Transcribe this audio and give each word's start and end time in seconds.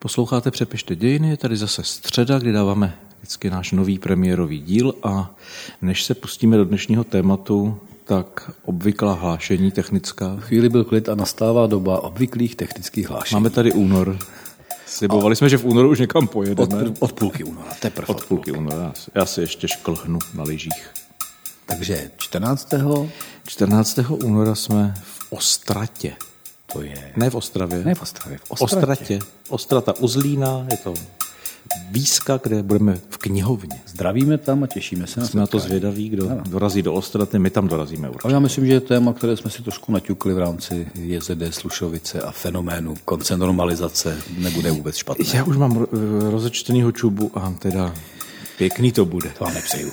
Posloucháte 0.00 0.50
Přepište 0.50 0.96
dějiny, 0.96 1.30
je 1.30 1.36
tady 1.36 1.56
zase 1.56 1.82
středa, 1.84 2.38
kdy 2.38 2.52
dáváme 2.52 2.98
vždycky 3.18 3.50
náš 3.50 3.72
nový 3.72 3.98
premiérový 3.98 4.60
díl 4.60 4.94
a 5.02 5.34
než 5.82 6.04
se 6.04 6.14
pustíme 6.14 6.56
do 6.56 6.64
dnešního 6.64 7.04
tématu, 7.04 7.80
tak 8.04 8.50
obvyklá 8.64 9.12
hlášení 9.12 9.70
technická. 9.70 10.36
Chvíli 10.40 10.68
byl 10.68 10.84
klid 10.84 11.08
a 11.08 11.14
nastává 11.14 11.66
doba 11.66 12.02
obvyklých 12.02 12.56
technických 12.56 13.08
hlášení. 13.08 13.36
Máme 13.36 13.50
tady 13.50 13.72
únor. 13.72 14.18
Slibovali 14.86 15.36
jsme, 15.36 15.48
že 15.48 15.58
v 15.58 15.64
únoru 15.64 15.90
už 15.90 15.98
někam 15.98 16.28
pojedeme. 16.28 16.82
Od, 16.82 16.96
od 16.98 17.12
půlky 17.12 17.44
února, 17.44 17.74
teprve 17.80 18.06
od 18.06 18.24
půlky 18.24 18.52
února. 18.52 18.92
Já 19.14 19.26
si 19.26 19.40
ještě 19.40 19.68
šklhnu 19.68 20.18
na 20.34 20.42
lyžích. 20.42 20.90
Takže 21.66 22.10
14. 22.16 22.74
14. 23.46 23.98
února 24.10 24.54
jsme 24.54 24.94
v 25.02 25.32
Ostratě. 25.32 26.16
To 26.72 26.82
je... 26.82 27.12
Ne 27.16 27.30
v 27.30 27.34
Ostravě. 27.34 27.84
Ne 27.84 27.94
v 27.94 28.02
Ostravě, 28.02 28.38
v 28.38 28.50
Ostratě. 28.50 28.92
Ostratě. 28.92 29.18
Ostrata 29.48 29.94
Uzlína, 29.98 30.66
je 30.70 30.76
to 30.76 30.94
výzka, 31.90 32.40
kde 32.42 32.62
budeme 32.62 32.98
v 33.10 33.18
knihovně. 33.18 33.80
Zdravíme 33.86 34.38
tam 34.38 34.64
a 34.64 34.66
těšíme 34.66 35.06
se 35.06 35.20
na 35.20 35.26
Jsme 35.26 35.40
na 35.40 35.46
to 35.46 35.58
zvědaví, 35.58 36.08
kdo 36.08 36.30
ano. 36.30 36.42
dorazí 36.48 36.82
do 36.82 36.94
Ostraty, 36.94 37.38
my 37.38 37.50
tam 37.50 37.68
dorazíme 37.68 38.08
určitě. 38.08 38.24
Ale 38.24 38.32
já 38.32 38.38
myslím, 38.38 38.66
že 38.66 38.72
je 38.72 38.80
téma, 38.80 39.12
které 39.12 39.36
jsme 39.36 39.50
si 39.50 39.62
trošku 39.62 39.92
naťukli 39.92 40.34
v 40.34 40.38
rámci 40.38 40.88
JZD 40.94 41.42
Slušovice 41.50 42.20
a 42.20 42.30
fenoménu 42.30 42.94
konce 43.04 43.36
normalizace, 43.36 44.18
nebude 44.38 44.70
vůbec 44.70 44.96
špatné. 44.96 45.24
Já 45.34 45.44
už 45.44 45.56
mám 45.56 45.86
rozečtenýho 46.30 46.92
čubu 46.92 47.30
a 47.34 47.54
teda 47.58 47.94
pěkný 48.58 48.92
to 48.92 49.04
bude. 49.04 49.30
To 49.38 49.44
vám 49.44 49.54
nepřeju. 49.54 49.90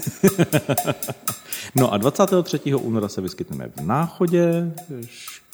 no 1.76 1.94
a 1.94 1.98
23. 1.98 2.60
února 2.76 3.08
se 3.08 3.22
vyskytneme 3.22 3.72
v 3.76 3.82
Náchodě, 3.86 4.72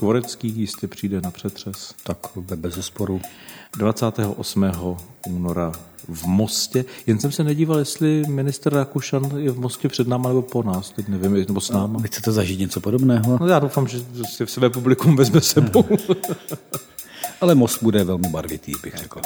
Škvorecký 0.02 0.48
jistě 0.48 0.88
přijde 0.88 1.22
na 1.22 1.32
přetřes. 1.32 1.94
Tak 2.04 2.18
bez 2.56 2.74
zesporu. 2.74 3.22
28. 3.78 4.66
února 5.28 5.72
v 6.08 6.26
Mostě. 6.26 6.86
Jen 7.08 7.20
jsem 7.20 7.32
se 7.32 7.44
nedíval, 7.44 7.80
jestli 7.80 8.24
minister 8.28 8.74
Rakušan 8.74 9.32
je 9.38 9.52
v 9.52 9.60
Mostě 9.60 9.88
před 9.88 10.08
náma 10.08 10.30
nebo 10.30 10.42
po 10.42 10.64
nás, 10.64 10.90
teď 10.90 11.08
nevím, 11.08 11.34
nebo 11.34 11.62
s 11.62 11.70
náma. 11.70 12.00
Vy 12.00 12.08
chcete 12.08 12.32
zažít 12.32 12.60
něco 12.60 12.80
podobného? 12.80 13.38
No 13.42 13.48
já 13.48 13.60
doufám, 13.60 13.88
že 13.88 14.00
si 14.24 14.46
v 14.46 14.52
své 14.52 14.70
publikum 14.70 15.16
vezme 15.16 15.42
sebou. 15.42 15.86
Ale 17.42 17.56
Most 17.56 17.84
bude 17.84 18.04
velmi 18.04 18.30
barvitý, 18.30 18.74
bych 18.84 18.96
řekl. 18.98 19.22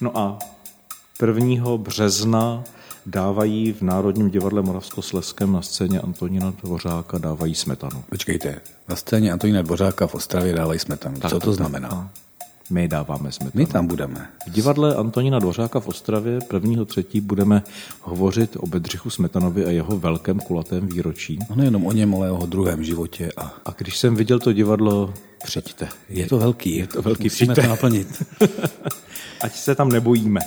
No 0.00 0.18
a 0.18 0.38
1. 1.26 1.76
března 1.76 2.64
dávají 3.08 3.72
v 3.72 3.82
Národním 3.82 4.30
divadle 4.30 4.62
Moravskosleském 4.62 5.52
na 5.52 5.62
scéně 5.62 6.00
Antonína 6.00 6.54
Dvořáka 6.62 7.18
dávají 7.18 7.54
smetanu. 7.54 8.04
Počkejte, 8.10 8.60
na 8.88 8.96
scéně 8.96 9.32
Antonína 9.32 9.62
Dvořáka 9.62 10.06
v 10.06 10.14
Ostravě 10.14 10.52
dávají 10.52 10.78
smetanu. 10.78 11.20
Tak, 11.20 11.30
Co 11.30 11.40
to 11.40 11.52
znamená? 11.52 11.88
Tak. 11.88 12.06
My 12.70 12.88
dáváme 12.88 13.32
smetanu. 13.32 13.52
My 13.54 13.66
tam 13.66 13.86
budeme. 13.86 14.28
V 14.46 14.50
divadle 14.50 14.94
Antonína 14.94 15.38
Dvořáka 15.38 15.80
v 15.80 15.88
Ostravě 15.88 16.38
1. 16.54 16.84
třetí 16.84 17.20
budeme 17.20 17.62
hovořit 18.02 18.56
o 18.60 18.66
Bedřichu 18.66 19.10
Smetanovi 19.10 19.64
a 19.64 19.70
jeho 19.70 19.98
velkém 19.98 20.38
kulatém 20.38 20.86
výročí. 20.86 21.38
No 21.50 21.56
nejenom 21.56 21.86
o 21.86 21.92
něm, 21.92 22.14
ale 22.14 22.30
o 22.30 22.34
jeho 22.34 22.46
druhém 22.46 22.84
životě. 22.84 23.32
A, 23.36 23.54
a 23.64 23.74
když 23.78 23.98
jsem 23.98 24.16
viděl 24.16 24.38
to 24.38 24.52
divadlo, 24.52 25.14
přijďte. 25.44 25.88
Je 26.08 26.26
to 26.26 26.38
velký. 26.38 26.76
Je 26.76 26.86
to 26.86 27.02
velký, 27.02 27.24
Musíme 27.24 27.54
přijďte. 27.54 27.62
to 27.62 27.68
naplnit. 27.68 28.22
Ať 29.40 29.56
se 29.56 29.74
tam 29.74 29.88
nebojíme. 29.88 30.40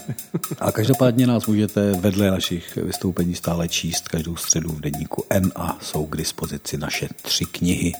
A 0.60 0.72
každopádně 0.72 1.28
nás 1.28 1.48
můžete 1.48 1.92
vedle 1.92 2.32
našich 2.32 2.76
vystoupení 2.76 3.36
stále 3.36 3.68
číst 3.68 4.08
každou 4.08 4.36
středu 4.36 4.70
v 4.70 4.82
deníku 4.82 5.24
N 5.30 5.52
a 5.56 5.78
jsou 5.82 6.06
k 6.06 6.18
dispozici 6.18 6.78
naše 6.78 7.08
tři 7.22 7.46
knihy, 7.46 7.92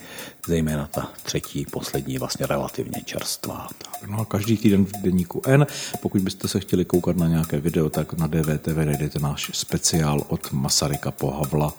zejména 0.48 0.88
ta 0.88 1.10
třetí, 1.24 1.66
poslední, 1.72 2.18
vlastně 2.18 2.46
relativně 2.46 3.02
čerstvá. 3.06 3.68
Tak, 3.78 4.10
no 4.10 4.20
a 4.20 4.26
každý 4.26 4.58
týden 4.58 4.86
v 4.86 4.92
deníku 5.02 5.42
N. 5.46 5.68
Pokud 6.02 6.22
byste 6.22 6.48
se 6.48 6.60
chtěli 6.60 6.86
koukat 6.86 7.18
na 7.18 7.28
nějaké 7.28 7.60
video, 7.60 7.90
tak 7.90 8.14
na 8.14 8.28
DVTV 8.28 8.76
najdete 8.76 9.20
náš 9.20 9.52
speciál 9.54 10.24
od 10.28 10.52
Masaryka 10.52 11.12
po 11.12 11.32
Havla 11.32 11.74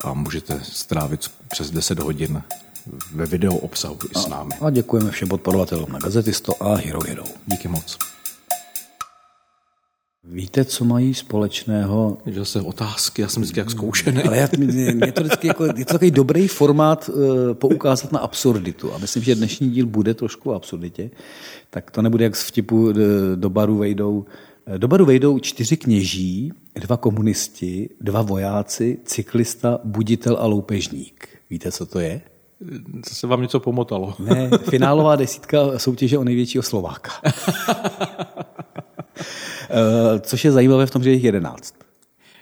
a 0.00 0.12
můžete 0.14 0.60
strávit 0.62 1.30
přes 1.48 1.70
10 1.70 1.98
hodin 1.98 2.42
ve 3.14 3.26
video 3.26 3.54
obsahu 3.54 3.96
i 4.16 4.18
s 4.18 4.28
námi. 4.28 4.50
A, 4.60 4.66
a 4.66 4.70
děkujeme 4.70 5.10
všem 5.10 5.28
podporovatelům 5.28 5.92
na 5.92 5.98
Gazetisto 5.98 6.62
a 6.62 6.76
Hero 6.76 7.00
Hero. 7.08 7.24
Díky 7.46 7.68
moc. 7.68 7.98
Víte, 10.24 10.64
co 10.64 10.84
mají 10.84 11.14
společného? 11.14 12.18
Že 12.26 12.44
se 12.44 12.60
otázky, 12.60 13.22
já 13.22 13.28
jsem 13.28 13.42
vždycky 13.42 13.60
jak 13.60 13.70
zkoušený. 13.70 14.22
Ale 14.22 14.36
já, 14.36 14.48
mě 14.58 15.12
to 15.12 15.22
vždycky 15.22 15.46
jako, 15.46 15.64
je 15.64 15.72
to 15.72 15.92
takový 15.92 16.10
dobrý 16.10 16.48
formát 16.48 17.08
uh, 17.08 17.54
poukázat 17.54 18.12
na 18.12 18.18
absurditu. 18.18 18.94
A 18.94 18.98
myslím, 18.98 19.22
že 19.22 19.34
dnešní 19.34 19.70
díl 19.70 19.86
bude 19.86 20.14
trošku 20.14 20.50
o 20.50 20.54
absurditě. 20.54 21.10
Tak 21.70 21.90
to 21.90 22.02
nebude 22.02 22.24
jak 22.24 22.36
z 22.36 22.48
vtipu 22.48 22.92
do, 22.92 23.36
do 23.36 23.50
baru 23.50 23.76
vejdou 23.76 24.24
do 24.76 24.88
baru 24.88 25.04
vejdou 25.04 25.38
čtyři 25.38 25.76
kněží, 25.76 26.52
dva 26.74 26.96
komunisti, 26.96 27.90
dva 28.00 28.22
vojáci, 28.22 28.98
cyklista, 29.04 29.78
buditel 29.84 30.36
a 30.40 30.46
loupežník. 30.46 31.28
Víte, 31.50 31.72
co 31.72 31.86
to 31.86 31.98
je? 31.98 32.20
Zase 33.08 33.26
vám 33.26 33.42
něco 33.42 33.60
pomotalo. 33.60 34.14
Ne, 34.18 34.50
finálová 34.70 35.16
desítka 35.16 35.78
soutěže 35.78 36.18
o 36.18 36.24
největšího 36.24 36.62
Slováka. 36.62 37.10
Eh, 39.70 40.20
což 40.20 40.44
je 40.44 40.52
zajímavé 40.52 40.86
v 40.86 40.90
tom, 40.90 41.02
že 41.02 41.10
je 41.10 41.14
jich 41.14 41.24
jedenáct. 41.24 41.74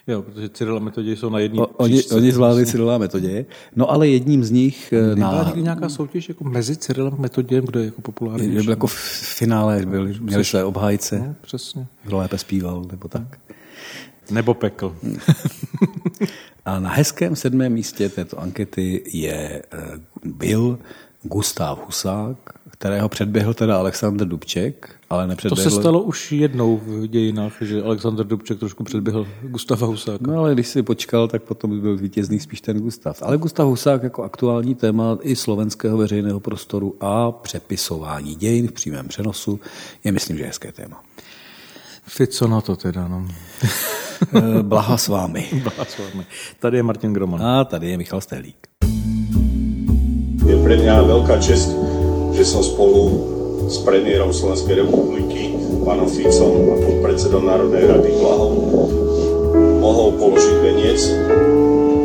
Jo, 0.07 0.23
protože 0.23 0.49
Cyril 0.49 0.77
a 0.77 0.81
Metoděj 0.81 1.17
jsou 1.17 1.31
na 1.31 1.39
jedním 1.39 1.65
Oni, 1.77 2.03
oni 2.05 2.33
zvládli 2.33 2.67
Cyrila 2.67 2.95
a 2.95 2.99
Metoděje. 2.99 3.47
No 3.77 3.91
ale 3.91 4.09
jedním 4.09 4.45
z 4.45 4.51
nich... 4.51 4.93
Eh, 4.93 5.17
na... 5.17 5.31
Byla 5.31 5.53
nějaká 5.57 5.89
soutěž 5.89 6.29
jako 6.29 6.45
mezi 6.45 6.77
Cyrilem 6.77 7.15
a 7.15 7.17
Metodějem, 7.17 7.65
kdo 7.65 7.81
je 7.81 7.87
jako 7.87 8.01
populární? 8.01 8.49
Byl 8.49 8.71
jako 8.71 8.87
v 8.87 8.95
finále, 9.39 9.87
byl, 9.87 10.09
měli 10.21 10.45
své 10.45 10.65
obhájce. 10.65 11.19
No, 11.19 11.35
přesně. 11.41 11.87
Kdo 12.05 12.17
lépe 12.17 12.39
zpíval, 12.39 12.85
nebo 12.91 13.09
tak. 13.09 13.39
Nebo 14.31 14.55
pekl. 14.55 14.97
a 16.65 16.81
na 16.81 16.91
hezkém 16.91 17.37
sedmém 17.37 17.73
místě 17.73 18.09
této 18.09 18.41
ankety 18.41 19.03
je, 19.13 19.63
eh, 19.73 20.01
byl 20.25 20.79
Gustav 21.23 21.87
Husák, 21.87 22.37
kterého 22.79 23.09
předběhl 23.09 23.55
teda 23.55 23.79
Aleksandr 23.79 24.25
Dubček, 24.25 24.91
ale 25.11 25.27
nepředběhl... 25.27 25.65
To 25.65 25.71
se 25.71 25.81
stalo 25.81 26.03
už 26.03 26.33
jednou 26.33 26.77
v 26.77 27.07
dějinách, 27.07 27.53
že 27.61 27.83
Aleksandr 27.83 28.25
Dubček 28.25 28.59
trošku 28.59 28.85
předběhl 28.85 29.27
Gustava 29.43 29.87
Husáka. 29.87 30.25
No 30.27 30.39
ale 30.39 30.55
když 30.55 30.69
si 30.69 30.83
počkal, 30.83 31.29
tak 31.29 31.43
potom 31.43 31.71
by 31.71 31.81
byl 31.81 31.97
vítězný 31.97 32.41
spíš 32.41 32.61
ten 32.61 32.81
Gustav. 32.81 33.23
Ale 33.23 33.39
Gustav 33.39 33.67
Husák 33.67 34.03
jako 34.03 34.23
aktuální 34.23 34.75
téma 34.75 35.19
i 35.23 35.37
slovenského 35.37 35.99
veřejného 35.99 36.41
prostoru 36.41 36.95
a 37.01 37.33
přepisování 37.33 38.35
dějin 38.35 38.69
v 38.69 38.73
přímém 38.73 39.09
přenosu 39.09 39.61
je, 40.05 40.13
myslím, 40.13 40.39
že 40.39 40.47
hezké 40.47 40.73
téma. 40.73 41.03
Ty 42.07 42.27
co 42.27 42.49
na 42.49 42.61
to 42.61 42.77
teda, 42.77 43.09
no? 43.09 43.27
Eh, 44.17 44.63
blaha 44.63 44.97
s 44.97 45.09
vámi. 45.09 45.45
Blaha 45.65 45.85
s 45.85 45.99
vámi. 45.99 46.25
Tady 46.59 46.77
je 46.77 46.83
Martin 46.83 47.13
Groman. 47.13 47.43
A 47.43 47.65
tady 47.65 47.91
je 47.91 47.97
Michal 47.99 48.21
Stelík. 48.21 48.57
Je 50.47 50.57
pre 50.65 50.79
mňa 50.81 51.05
veľká 51.05 51.37
čest, 51.43 51.75
že 52.33 52.45
som 52.49 52.65
spolu 52.65 53.29
s 53.69 53.83
premiérom 53.83 54.33
Slovenskej 54.33 54.89
republiky, 54.89 55.53
pánom 55.85 56.07
Ficom 56.09 56.55
a 56.71 56.77
podpredsedom 56.81 57.45
Národnej 57.45 57.83
rady 57.83 58.11
Blahom 58.17 58.55
mohol 59.83 60.17
položiť 60.17 60.57
veniec 60.63 61.01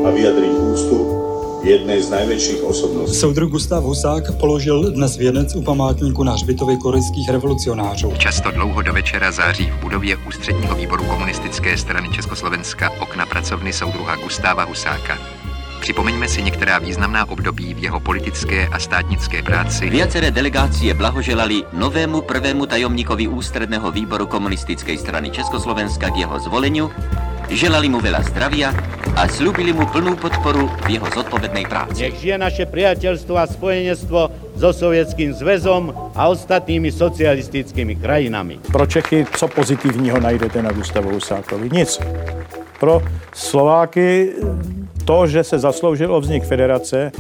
a 0.03 0.09
vyjadriť 0.09 0.53
ústu 0.73 1.11
jednej 1.64 2.02
z 2.04 2.10
najväčších 2.10 2.64
osobností. 2.64 3.18
Soudruh 3.18 3.52
Gustav 3.52 3.84
Husák 3.84 4.24
položil 4.40 4.92
dnes 4.92 5.18
věnec 5.18 5.56
u 5.56 5.62
památníku 5.62 6.24
na 6.24 6.34
hřbitově 6.34 6.78
korejských 6.78 7.30
revolucionářů. 7.30 8.14
Často 8.18 8.52
dlouho 8.52 8.82
do 8.82 8.94
večera 8.94 9.32
září 9.32 9.72
v 9.72 9.82
budově 9.82 10.18
ústředního 10.28 10.76
výboru 10.76 11.04
komunistické 11.04 11.78
strany 11.78 12.10
Československa 12.10 12.90
okna 13.00 13.26
pracovny 13.26 13.74
soudruha 13.74 14.16
Gustáva 14.16 14.64
Husáka. 14.64 15.18
Připomeňme 15.82 16.28
si 16.28 16.42
některá 16.42 16.80
významná 16.80 17.30
období 17.30 17.74
v 17.74 17.84
jeho 17.84 18.00
politické 18.00 18.68
a 18.68 18.80
státnické 18.80 19.44
práci. 19.44 19.90
Viaceré 19.90 20.32
delegácie 20.32 20.94
blahoželali 20.94 21.64
novému 21.74 22.22
prvému 22.22 22.66
tajomníkovi 22.66 23.28
ústredného 23.28 23.92
výboru 23.92 24.28
komunistickej 24.28 24.98
strany 24.98 25.31
Československa 25.31 26.10
k 26.10 26.18
jeho 26.18 26.40
zvoleniu, 26.40 26.92
želali 27.56 27.92
mu 27.92 28.00
veľa 28.00 28.24
zdravia 28.31 28.71
a 29.15 29.27
slúbili 29.27 29.75
mu 29.75 29.83
plnú 29.89 30.15
podporu 30.15 30.71
v 30.88 30.98
jeho 30.98 31.07
zodpovednej 31.12 31.68
práci. 31.68 32.07
Nech 32.07 32.19
žije 32.24 32.36
naše 32.39 32.63
priateľstvo 32.65 33.36
a 33.36 33.45
spojenectvo 33.45 34.19
so 34.56 34.69
Sovětským 34.71 35.36
zväzom 35.36 35.92
a 36.15 36.21
ostatními 36.31 36.92
socialistickými 36.92 38.00
krajinami. 38.00 38.63
Pro 38.71 38.86
Čechy 38.88 39.27
co 39.36 39.48
pozitivního 39.48 40.19
najdete 40.19 40.63
na 40.63 40.71
Gustavu 40.71 41.12
Husákovi? 41.12 41.69
Nic. 41.74 42.00
Pro 42.80 43.01
Slováky 43.33 44.31
to, 45.01 45.27
že 45.27 45.44
se 45.44 45.59
zasloužil 45.59 46.15
o 46.15 46.21
vznik 46.21 46.44
federace, 46.44 47.12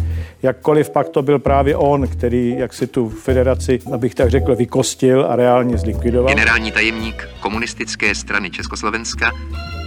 jakkoliv 0.43 0.89
pak 0.89 1.09
to 1.09 1.21
byl 1.21 1.39
právě 1.39 1.75
on, 1.75 2.07
který 2.07 2.55
jak 2.57 2.73
si 2.73 2.87
tu 2.87 3.09
federaci, 3.09 3.79
abych 3.93 4.15
tak 4.15 4.29
řekl, 4.29 4.55
vykostil 4.55 5.25
a 5.29 5.35
reálně 5.35 5.77
zlikvidoval. 5.77 6.29
Generální 6.29 6.71
tajemník 6.71 7.27
komunistické 7.39 8.15
strany 8.15 8.49
Československa 8.49 9.31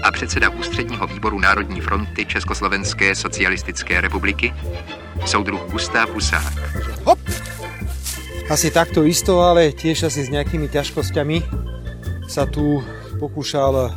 a 0.04 0.10
předseda 0.12 0.48
ústředního 0.48 1.06
výboru 1.06 1.38
Národní 1.38 1.80
fronty 1.80 2.26
Československé 2.26 3.14
socialistické 3.14 4.00
republiky, 4.00 4.54
soudruh 5.26 5.60
Gustav 5.70 6.10
Husák. 6.10 6.52
Hop! 7.04 7.18
Asi 8.50 8.70
takto 8.70 9.08
isto, 9.08 9.40
ale 9.40 9.72
tiež 9.72 10.04
asi 10.12 10.20
s 10.20 10.28
nejakými 10.28 10.68
ťažkosťami. 10.68 11.64
sa 12.28 12.48
tu 12.48 12.80
pokúšal 13.20 13.92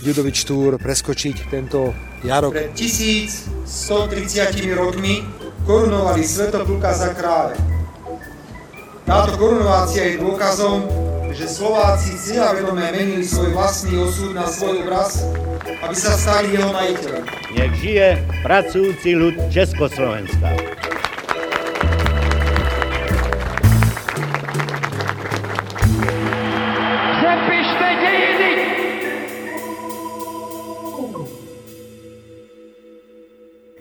Ľudovít 0.00 0.32
Štúr 0.32 0.80
preskočiť 0.80 1.52
tento 1.52 1.92
jarok. 2.24 2.56
Pred 2.56 2.72
1130 2.72 3.68
rokmi 4.72 5.20
korunovali 5.68 6.24
Svetopluka 6.24 6.96
za 6.96 7.12
kráľa. 7.12 7.60
Táto 9.04 9.36
korunovácia 9.36 10.16
je 10.16 10.24
dôkazom, 10.24 10.88
že 11.36 11.44
Slováci 11.44 12.16
cieľavedomé 12.16 12.96
menili 12.96 13.28
svoj 13.28 13.52
vlastný 13.52 14.00
osud 14.00 14.32
na 14.32 14.48
svoj 14.48 14.88
obraz, 14.88 15.20
aby 15.84 15.92
sa 15.92 16.16
stali 16.16 16.56
jeho 16.56 16.72
majiteľom. 16.72 17.20
Nech 17.60 17.72
žije 17.84 18.24
pracujúci 18.40 19.20
ľud 19.20 19.36
Československa. 19.52 20.79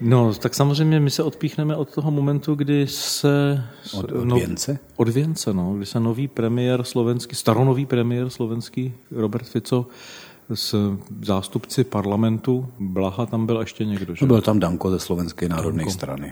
No, 0.02 0.34
tak 0.34 0.56
samozřejmě 0.56 1.00
my 1.00 1.12
se 1.12 1.24
odpíchneme 1.24 1.76
od 1.76 1.94
toho 1.94 2.12
momentu, 2.12 2.56
kdy 2.56 2.88
se... 2.88 3.64
Od, 3.94 4.12
od 4.12 4.32
věnce? 4.32 4.74
No, 4.74 4.80
od 4.96 5.10
věnce, 5.10 5.54
no, 5.54 5.74
kdy 5.74 5.86
se 5.86 6.00
nový 6.00 6.28
premiér 6.28 6.84
slovenský, 6.84 7.36
staronový 7.36 7.86
premiér 7.86 8.30
slovenský 8.30 8.94
Robert 9.12 9.48
Fico 9.48 9.88
s 10.54 10.98
zástupci 11.22 11.84
parlamentu, 11.84 12.68
Blaha 12.80 13.26
tam 13.26 13.46
byl 13.46 13.60
ještě 13.60 13.86
někdo, 13.86 14.16
že? 14.16 14.26
No, 14.26 14.28
byl 14.28 14.42
tam 14.42 14.60
Danko 14.60 14.92
ze 14.92 15.00
Slovenské 15.00 15.50
národné 15.50 15.84
Danko. 15.84 15.92
strany. 15.92 16.32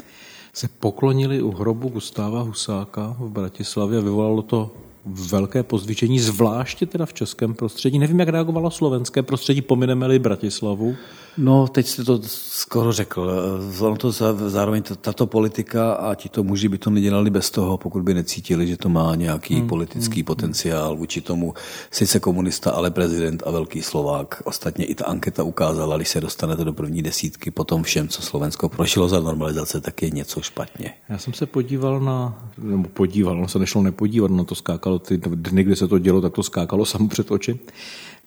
Se 0.53 0.67
poklonili 0.79 1.41
u 1.41 1.51
hrobu 1.51 1.89
Gustáva 1.89 2.41
Husáka 2.41 3.15
v 3.19 3.29
Bratislavě 3.29 3.97
a 3.97 4.01
vyvolalo 4.01 4.41
to 4.41 4.71
velké 5.05 5.63
pozvětšení, 5.63 6.19
zvláště 6.19 6.85
teda 6.85 7.05
v 7.05 7.13
českém 7.13 7.53
prostředí. 7.53 7.99
Nevím, 7.99 8.19
jak 8.19 8.29
reagovalo 8.29 8.71
slovenské 8.71 9.23
prostředí, 9.23 9.61
pomineme-li 9.61 10.19
Bratislavu. 10.19 10.95
No, 11.37 11.67
teď 11.67 11.87
jste 11.87 12.03
to 12.03 12.19
skoro 12.25 12.91
řekl. 12.91 13.31
Ono 13.79 13.95
to 13.95 14.11
zároveň 14.49 14.83
tato 15.01 15.27
politika 15.27 15.93
a 15.93 16.15
ti 16.15 16.29
to 16.29 16.43
muži 16.43 16.67
by 16.67 16.77
to 16.77 16.89
nedělali 16.89 17.29
bez 17.29 17.51
toho, 17.51 17.77
pokud 17.77 18.03
by 18.03 18.13
necítili, 18.13 18.67
že 18.67 18.77
to 18.77 18.89
má 18.89 19.15
nějaký 19.15 19.55
hmm. 19.55 19.67
politický 19.67 20.19
hmm. 20.19 20.25
potenciál 20.25 20.95
vůči 20.95 21.21
tomu. 21.21 21.53
Sice 21.91 22.19
komunista, 22.19 22.71
ale 22.71 22.91
prezident 22.91 23.43
a 23.45 23.51
velký 23.51 23.81
Slovák. 23.81 24.41
Ostatně 24.45 24.85
i 24.85 24.95
ta 24.95 25.05
anketa 25.05 25.43
ukázala, 25.43 25.97
když 25.97 26.09
se 26.09 26.21
dostanete 26.21 26.63
do 26.63 26.73
první 26.73 27.01
desítky, 27.01 27.51
potom 27.51 27.83
všem, 27.83 28.07
co 28.07 28.21
Slovensko 28.21 28.69
prošlo 28.69 29.07
za 29.07 29.19
normalizace, 29.19 29.81
tak 29.81 30.01
je 30.01 30.09
něco 30.09 30.41
špatně. 30.41 30.93
Já 31.09 31.17
jsem 31.17 31.33
se 31.33 31.45
podíval 31.45 31.99
na, 31.99 32.49
nebo 32.57 32.89
podíval, 32.89 33.37
ono 33.37 33.47
se 33.47 33.59
nešlo 33.59 33.81
nepodívat, 33.81 34.31
no 34.31 34.45
to 34.45 34.55
skákalo 34.55 34.99
ty 34.99 35.17
dny, 35.17 35.63
kdy 35.63 35.75
se 35.75 35.87
to 35.87 35.99
dělo, 35.99 36.21
tak 36.21 36.33
to 36.33 36.43
skákalo 36.43 36.85
samo 36.85 37.07
před 37.07 37.31
oči 37.31 37.59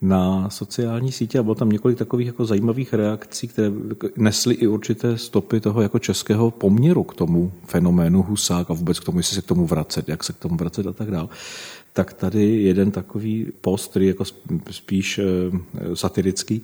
na 0.03 0.51
sociální 0.51 1.13
sítě 1.13 1.39
a 1.39 1.43
bylo 1.43 1.55
tam 1.55 1.69
několik 1.69 1.99
takových 1.99 2.27
jako 2.27 2.47
zajímavých 2.47 2.95
reakcí, 2.95 3.49
které 3.49 3.71
nesly 4.17 4.55
i 4.55 4.67
určité 4.67 5.19
stopy 5.19 5.61
toho 5.61 5.83
jako 5.83 5.99
českého 5.99 6.51
poměru 6.51 7.05
k 7.05 7.15
tomu 7.15 7.53
fenoménu 7.67 8.23
Husák 8.23 8.71
a 8.71 8.75
vůbec 8.75 9.01
k 9.01 9.05
tomu, 9.05 9.19
jestli 9.19 9.35
se 9.35 9.43
k 9.43 9.47
tomu 9.47 9.67
vracet, 9.67 10.09
jak 10.09 10.25
se 10.25 10.33
k 10.33 10.39
tomu 10.39 10.57
vracet 10.57 10.87
a 10.87 10.93
tak 10.93 11.11
dále 11.11 11.29
tak 11.93 12.13
tady 12.13 12.63
jeden 12.63 12.91
takový 12.91 13.47
post, 13.61 13.91
který 13.91 14.07
jako 14.07 14.25
spíš 14.71 15.19
eh, 15.19 15.97
satirický, 15.97 16.63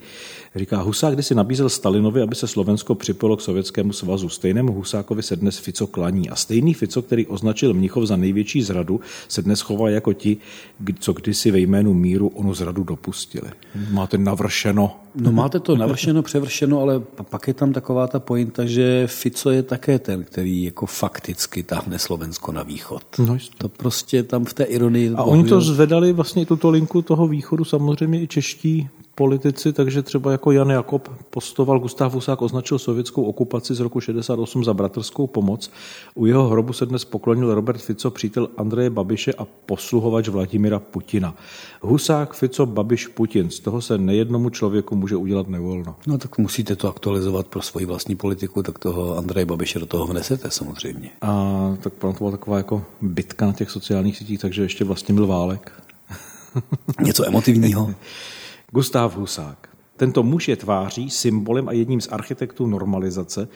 říká, 0.58 0.82
Husák 0.82 1.14
když 1.14 1.26
si 1.26 1.35
nabízel 1.35 1.69
Stalinovi, 1.69 2.23
aby 2.23 2.35
se 2.35 2.47
Slovensko 2.47 2.94
připojilo 2.94 3.37
k 3.37 3.41
Sovětskému 3.41 3.93
svazu. 3.93 4.29
Stejnému 4.29 4.73
Husákovi 4.73 5.23
se 5.23 5.37
dnes 5.37 5.58
Fico 5.58 5.87
klaní. 5.87 6.31
A 6.31 6.35
stejný 6.35 6.75
Fico, 6.75 7.03
který 7.03 7.26
označil 7.26 7.75
Mnichov 7.75 8.05
za 8.05 8.17
největší 8.17 8.62
zradu, 8.62 9.00
se 9.29 9.43
dnes 9.43 9.61
chová 9.61 9.91
jako 9.91 10.12
ti, 10.12 10.37
co 10.99 11.12
kdysi 11.12 11.50
ve 11.50 11.58
jménu 11.58 11.94
míru 11.94 12.29
onu 12.29 12.55
zradu 12.55 12.85
dopustili. 12.85 13.50
Máte 13.91 14.19
navršeno. 14.19 14.97
No 15.14 15.32
máte 15.32 15.61
to 15.61 15.76
navršeno, 15.76 16.23
převršeno, 16.23 16.81
ale 16.81 17.00
pak 17.31 17.49
je 17.49 17.55
tam 17.55 17.73
taková 17.73 18.06
ta 18.06 18.20
pointa, 18.20 18.64
že 18.64 19.06
Fico 19.06 19.50
je 19.50 19.62
také 19.62 19.99
ten, 19.99 20.25
který 20.25 20.64
jako 20.64 20.87
fakticky 20.87 21.62
tahne 21.62 21.99
Slovensko 21.99 22.52
na 22.52 22.62
východ. 22.62 23.02
No, 23.19 23.38
to 23.59 23.69
prostě 23.69 24.23
tam 24.23 24.44
v 24.44 24.55
té 24.55 24.64
ironii 24.64 25.12
a 25.14 25.23
oni 25.23 25.44
to 25.44 25.61
zvedali 25.61 26.12
vlastně 26.12 26.47
tuto 26.47 26.70
linku 26.70 27.02
toho 27.02 27.29
východu 27.29 27.64
samozřejmě 27.64 28.23
i 28.23 28.26
čeští 28.26 28.88
politici, 29.16 29.72
takže 29.72 30.02
třeba 30.02 30.32
jako 30.32 30.52
Jan 30.52 30.70
Jakob 30.70 31.10
postoval, 31.30 31.78
Gustav 31.78 32.14
Husák 32.14 32.42
označil 32.42 32.78
sovětskou 32.78 33.22
okupaci 33.22 33.74
z 33.74 33.80
roku 33.80 34.00
68 34.00 34.64
za 34.64 34.74
bratrskou 34.74 35.26
pomoc. 35.26 35.70
U 36.14 36.26
jeho 36.26 36.48
hrobu 36.48 36.72
se 36.72 36.86
dnes 36.86 37.04
poklonil 37.04 37.54
Robert 37.54 37.80
Fico, 37.80 38.10
přítel 38.10 38.48
Andreje 38.56 38.90
Babiše 38.90 39.32
a 39.32 39.44
posluhovač 39.66 40.28
Vladimira 40.28 40.78
Putina. 40.78 41.34
Husák, 41.80 42.34
Fico, 42.34 42.66
Babiš, 42.66 43.06
Putin. 43.06 43.50
Z 43.50 43.60
toho 43.60 43.80
se 43.80 43.98
nejednomu 43.98 44.50
člověku 44.50 44.96
může 44.96 45.16
udělat 45.16 45.48
nevolno. 45.48 45.96
No 46.06 46.18
tak 46.18 46.38
musíte 46.38 46.76
to 46.76 46.88
aktualizovat 46.88 47.46
pro 47.46 47.62
svoji 47.62 47.86
vlastní 47.86 48.16
politiku, 48.16 48.62
tak 48.62 48.78
toho 48.78 49.18
Andreje 49.18 49.46
Babiše 49.46 49.78
do 49.78 49.86
toho 49.86 50.06
vnesete 50.06 50.50
samozřejmě. 50.50 51.10
A 51.20 51.76
tak 51.80 51.94
to 51.94 52.12
byla 52.18 52.30
taková 52.30 52.56
jako 52.56 52.84
bitka 53.00 53.46
na 53.46 53.52
těch 53.52 53.70
sociálních 53.70 54.16
sítích, 54.16 54.40
takže 54.40 54.62
ještě 54.62 54.84
vlastně 54.84 55.14
byl 55.14 55.26
válek. 55.26 55.72
Něco 57.00 57.26
emotivního. 57.26 57.94
Gustav 58.76 59.17
Husák. 59.17 59.69
Tento 59.96 60.23
muž 60.23 60.49
je 60.49 60.56
tváří, 60.56 61.11
symbolem 61.11 61.69
a 61.69 61.73
jedním 61.73 62.00
z 62.00 62.08
architektů 62.12 62.67
normalizace 62.67 63.49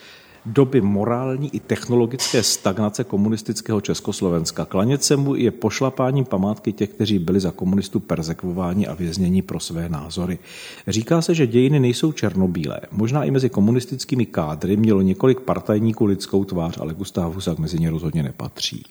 doby 0.46 0.80
morální 0.80 1.54
i 1.54 1.60
technologické 1.60 2.42
stagnace 2.42 3.04
komunistického 3.04 3.80
Československa. 3.80 4.64
Klanět 4.64 5.04
se 5.04 5.16
mu 5.16 5.34
je 5.34 5.50
pošlapáním 5.50 6.24
památky 6.24 6.72
těch, 6.72 6.90
kteří 6.90 7.18
byli 7.18 7.40
za 7.40 7.50
komunistů 7.50 8.00
persekvováni 8.00 8.86
a 8.86 8.94
vězněni 8.94 9.42
pro 9.42 9.60
své 9.60 9.88
názory. 9.88 10.38
Říká 10.88 11.22
se, 11.22 11.34
že 11.34 11.46
dějiny 11.46 11.80
nejsou 11.80 12.12
černobílé. 12.12 12.80
Možná 12.92 13.24
i 13.24 13.30
mezi 13.30 13.48
komunistickými 13.48 14.26
kádry 14.26 14.76
mělo 14.76 15.02
několik 15.02 15.40
partajníků 15.40 16.04
lidskou 16.04 16.44
tvář, 16.44 16.78
ale 16.80 16.94
Gustav 16.94 17.34
Husák 17.34 17.58
mezi 17.58 17.78
ně 17.78 17.90
rozhodně 17.90 18.22
nepatří. 18.22 18.84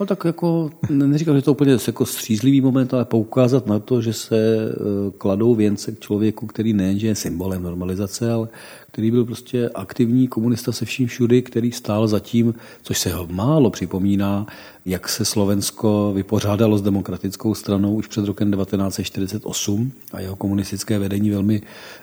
No 0.00 0.06
tak 0.06 0.24
jako, 0.24 0.70
neříkám, 0.90 1.36
že 1.36 1.42
to 1.42 1.52
úplně 1.52 1.76
jako 1.86 2.06
střízlivý 2.06 2.60
moment, 2.60 2.94
ale 2.94 3.04
poukázat 3.04 3.66
na 3.66 3.78
to, 3.78 4.02
že 4.02 4.12
se 4.12 4.36
e, 4.36 4.70
kladou 5.18 5.54
věnce 5.54 5.92
k 5.92 6.00
člověku, 6.00 6.46
který 6.46 6.72
nejenže 6.72 7.06
je 7.06 7.14
symbolem 7.14 7.62
normalizace, 7.62 8.32
ale 8.32 8.48
který 8.92 9.10
byl 9.10 9.24
prostě 9.24 9.68
aktivní 9.68 10.28
komunista 10.28 10.72
se 10.72 10.84
vším 10.84 11.06
všudy, 11.06 11.42
který 11.42 11.72
stál 11.72 12.08
zatím, 12.08 12.54
což 12.82 12.98
se 12.98 13.12
ho 13.12 13.26
málo 13.26 13.70
připomíná, 13.70 14.46
jak 14.88 15.08
se 15.08 15.24
Slovensko 15.24 16.12
vypořádalo 16.14 16.78
s 16.78 16.82
demokratickou 16.82 17.54
stranou 17.54 17.94
už 17.94 18.06
před 18.06 18.24
rokem 18.24 18.52
1948 18.52 19.92
a 20.12 20.20
jeho 20.20 20.36
komunistické 20.36 20.98
vedení 20.98 21.30
velmi 21.30 21.62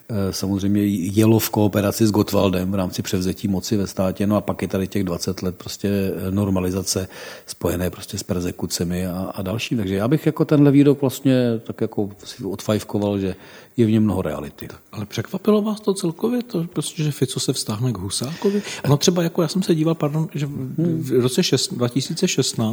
eh, 0.10 0.34
samozřejmě 0.34 0.86
jelo 0.86 1.40
v 1.40 1.50
kooperaci 1.50 2.08
s 2.08 2.12
Gotwaldem 2.12 2.72
v 2.72 2.76
rámci 2.76 3.02
převzetí 3.02 3.48
moci 3.48 3.78
ve 3.78 3.88
státě. 3.88 4.28
No 4.28 4.36
a 4.36 4.42
pak 4.42 4.62
je 4.62 4.68
tady 4.68 4.88
těch 4.88 5.04
20 5.04 5.42
let 5.42 5.56
prostě 5.56 5.90
eh, 5.90 6.32
normalizace 6.32 7.08
spojené 7.46 7.90
prostě 7.90 8.18
s 8.18 8.24
persekucemi 8.24 9.08
a, 9.08 9.32
a 9.36 9.42
další. 9.42 9.76
Takže 9.76 9.96
já 9.96 10.08
bych 10.08 10.26
jako 10.26 10.46
tenhle 10.46 10.72
výrok 10.72 11.02
vlastně 11.02 11.60
tak 11.64 11.82
jako 11.82 12.10
si 12.24 12.44
odfajfkoval, 12.44 13.20
že 13.20 13.36
je 13.78 13.86
v 13.86 13.92
něm 13.92 14.04
mnoho 14.04 14.22
reality. 14.22 14.68
Ale 14.92 15.06
překvapilo 15.06 15.62
vás 15.62 15.82
to 15.82 15.94
celkově, 15.94 16.44
to, 16.44 16.64
prostě, 16.64 17.04
že 17.04 17.12
Fico 17.12 17.40
se 17.40 17.54
vztáhne 17.54 17.92
k 17.92 17.98
Husákovi? 17.98 18.62
No 18.88 18.98
třeba 18.98 19.24
jako 19.24 19.42
já 19.42 19.48
jsem 19.48 19.64
se 19.64 19.76
díval, 19.76 19.96
pardon, 19.96 20.28
že 20.36 20.48
v 20.48 21.20
roce 21.20 21.44
6, 21.44 21.72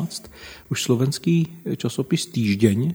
2016 0.03 0.31
už 0.71 0.79
slovenský 0.83 1.37
časopis 1.77 2.27
Týždeň 2.27 2.95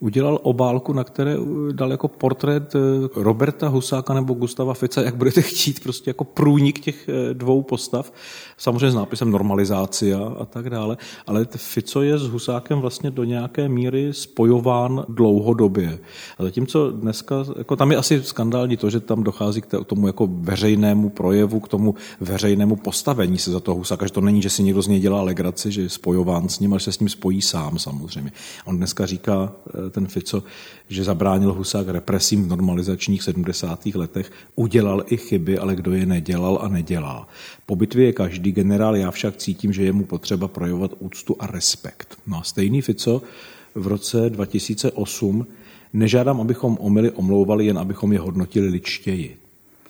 udělal 0.00 0.38
obálku, 0.42 0.92
na 0.92 1.04
které 1.04 1.36
dal 1.72 1.90
jako 1.90 2.08
portrét 2.08 2.74
eh, 2.74 2.78
Roberta 3.16 3.68
Husáka 3.68 4.14
nebo 4.14 4.34
Gustava 4.34 4.74
Fica, 4.74 5.02
jak 5.02 5.16
budete 5.16 5.42
chtít, 5.42 5.82
prostě 5.82 6.10
jako 6.10 6.24
průnik 6.24 6.80
těch 6.80 7.08
eh, 7.08 7.34
dvou 7.34 7.62
postav, 7.62 8.12
samozřejmě 8.56 8.90
s 8.90 8.94
nápisem 8.94 9.30
normalizácia 9.30 10.18
a 10.38 10.44
tak 10.44 10.70
dále, 10.70 10.96
ale 11.26 11.46
Fico 11.56 12.02
je 12.02 12.18
s 12.18 12.28
Husákem 12.28 12.78
vlastně 12.78 13.10
do 13.10 13.24
nějaké 13.24 13.68
míry 13.68 14.08
spojován 14.12 15.04
dlouhodobě. 15.08 15.98
A 16.38 16.42
zatímco 16.42 16.90
dneska, 16.90 17.44
jako 17.58 17.76
tam 17.76 17.90
je 17.90 17.96
asi 17.96 18.22
skandální 18.22 18.76
to, 18.76 18.90
že 18.90 19.00
tam 19.00 19.22
dochází 19.22 19.60
k 19.60 19.84
tomu 19.86 20.06
jako 20.06 20.28
veřejnému 20.30 21.08
projevu, 21.08 21.60
k 21.60 21.68
tomu 21.68 21.94
veřejnému 22.20 22.76
postavení 22.76 23.38
se 23.38 23.50
za 23.50 23.60
toho 23.60 23.78
Husáka, 23.78 24.06
že 24.06 24.12
to 24.12 24.20
není, 24.20 24.42
že 24.42 24.50
si 24.50 24.62
někdo 24.62 24.82
z 24.82 24.88
něj 24.88 25.00
dělá 25.00 25.22
legraci, 25.22 25.72
že 25.72 25.82
je 25.82 25.88
spojován 25.88 26.48
s 26.48 26.60
ním, 26.60 26.72
ale 26.72 26.80
že 26.80 26.84
se 26.84 26.92
s 26.92 26.98
ním 26.98 27.08
spojí 27.08 27.42
sám 27.42 27.78
samozřejmě. 27.78 28.32
On 28.64 28.76
dneska 28.76 29.06
říká 29.06 29.52
eh, 29.68 29.87
ten 29.90 30.06
Fico, 30.06 30.42
že 30.88 31.04
zabránil 31.04 31.52
Husák 31.52 31.88
represím 31.88 32.44
v 32.44 32.48
normalizačních 32.48 33.22
70. 33.22 33.86
letech, 33.86 34.32
udělal 34.54 35.04
i 35.06 35.16
chyby, 35.16 35.58
ale 35.58 35.76
kdo 35.76 35.92
je 35.92 36.06
nedělal 36.06 36.58
a 36.62 36.68
nedělá. 36.68 37.28
Po 37.66 37.76
bitvě 37.76 38.06
je 38.06 38.12
každý 38.12 38.52
generál, 38.52 38.96
já 38.96 39.10
však 39.10 39.36
cítím, 39.36 39.72
že 39.72 39.82
je 39.82 39.92
mu 39.92 40.04
potřeba 40.04 40.48
projevovat 40.48 40.90
úctu 40.98 41.36
a 41.38 41.46
respekt. 41.46 42.18
No 42.26 42.38
a 42.38 42.42
stejný 42.42 42.82
Fico 42.82 43.22
v 43.74 43.86
roce 43.86 44.30
2008 44.30 45.46
nežádám, 45.92 46.40
abychom 46.40 46.76
omily 46.80 47.10
omlouvali, 47.10 47.66
jen 47.66 47.78
abychom 47.78 48.12
je 48.12 48.18
hodnotili 48.18 48.68
ličtěji 48.68 49.36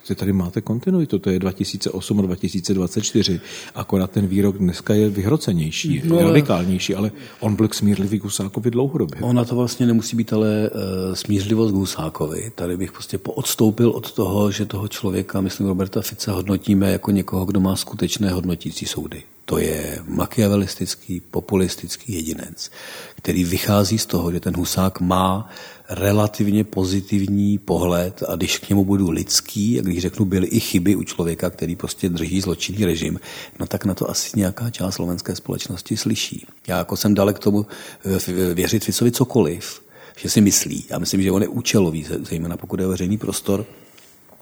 Prostě 0.08 0.20
tady 0.20 0.32
máte 0.32 0.60
kontinuitu, 0.60 1.18
to 1.18 1.30
je 1.30 1.38
2008 1.38 2.18
a 2.18 2.22
2024, 2.22 3.40
akorát 3.74 4.10
ten 4.10 4.26
výrok 4.26 4.58
dneska 4.58 4.94
je 4.94 5.10
vyhrocenější, 5.10 6.02
no, 6.04 6.22
radikálnější, 6.22 6.94
ale 6.94 7.10
on 7.40 7.56
byl 7.56 7.68
k 7.68 7.74
smírlivý 7.74 8.18
Husákovi 8.18 8.70
dlouhodobě. 8.70 9.20
Ona 9.20 9.44
to 9.44 9.56
vlastně 9.56 9.86
nemusí 9.86 10.16
být 10.16 10.32
ale 10.32 10.70
uh, 10.70 11.14
smířlivost 11.14 11.72
k 11.72 11.76
Husákovi. 11.76 12.52
Tady 12.54 12.76
bych 12.76 12.92
prostě 12.92 13.18
poodstoupil 13.18 13.90
od 13.90 14.12
toho, 14.12 14.50
že 14.50 14.66
toho 14.66 14.88
člověka, 14.88 15.40
myslím 15.40 15.66
Roberta 15.66 16.00
Fica, 16.00 16.32
hodnotíme 16.32 16.92
jako 16.92 17.10
někoho, 17.10 17.44
kdo 17.44 17.60
má 17.60 17.76
skutečné 17.76 18.30
hodnotící 18.30 18.86
soudy. 18.86 19.22
To 19.48 19.58
je 19.58 19.98
machiavelistický, 20.04 21.20
populistický 21.20 22.12
jedinec, 22.12 22.70
který 23.16 23.44
vychází 23.44 23.98
z 23.98 24.06
toho, 24.06 24.32
že 24.32 24.40
ten 24.40 24.56
Husák 24.56 25.00
má 25.00 25.48
relativně 25.88 26.64
pozitivní 26.64 27.58
pohled 27.58 28.22
a 28.28 28.36
když 28.36 28.58
k 28.58 28.68
němu 28.68 28.84
budu 28.84 29.10
lidský 29.10 29.78
a 29.78 29.82
když 29.82 30.02
řeknu, 30.02 30.24
byly 30.24 30.46
i 30.46 30.60
chyby 30.60 30.96
u 30.96 31.02
člověka, 31.02 31.50
který 31.50 31.76
prostě 31.76 32.08
drží 32.08 32.40
zločinný 32.40 32.84
režim, 32.84 33.20
no 33.60 33.66
tak 33.66 33.84
na 33.84 33.94
to 33.94 34.10
asi 34.10 34.38
nějaká 34.38 34.70
část 34.70 34.94
slovenské 34.94 35.36
společnosti 35.36 35.96
slyší. 35.96 36.46
Já 36.66 36.78
jako 36.78 36.96
jsem 36.96 37.14
dalek 37.14 37.38
tomu 37.38 37.66
eh, 38.04 38.54
věřit 38.54 38.84
Ficovi 38.84 39.12
cokoliv, 39.12 39.82
že 40.16 40.30
si 40.30 40.40
myslí. 40.40 40.84
Já 40.90 40.98
myslím, 40.98 41.22
že 41.22 41.32
on 41.32 41.42
je 41.42 41.48
účelový, 41.48 42.06
zejména 42.22 42.56
pokud 42.56 42.80
je 42.80 42.86
veřejný 42.86 43.18
prostor, 43.18 43.66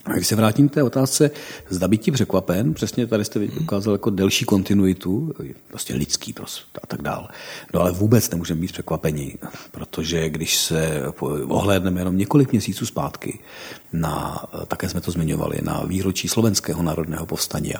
a 0.07 0.13
když 0.13 0.27
se 0.27 0.35
vrátím 0.35 0.69
k 0.69 0.73
té 0.73 0.83
otázce, 0.83 1.31
zda 1.69 1.87
být 1.87 2.01
ti 2.01 2.11
překvapen, 2.11 2.73
přesně 2.73 3.07
tady 3.07 3.25
jste 3.25 3.39
ukázal 3.39 3.93
jako 3.93 4.09
delší 4.09 4.45
kontinuitu, 4.45 5.33
prostě 5.67 5.95
lidský 5.95 6.33
prostě 6.33 6.65
a 6.83 6.87
tak 6.87 7.01
dál. 7.01 7.27
No 7.73 7.81
ale 7.81 7.91
vůbec 7.91 8.29
nemůžeme 8.29 8.61
být 8.61 8.71
překvapeni, 8.71 9.37
protože 9.71 10.29
když 10.29 10.57
se 10.57 11.03
ohlédneme 11.47 12.01
jenom 12.01 12.17
několik 12.17 12.51
měsíců 12.51 12.85
zpátky, 12.85 13.39
na, 13.93 14.45
také 14.67 14.89
jsme 14.89 15.01
to 15.01 15.11
zmiňovali, 15.11 15.57
na 15.63 15.83
výročí 15.85 16.27
slovenského 16.27 16.83
národného 16.83 17.25
povstání, 17.25 17.73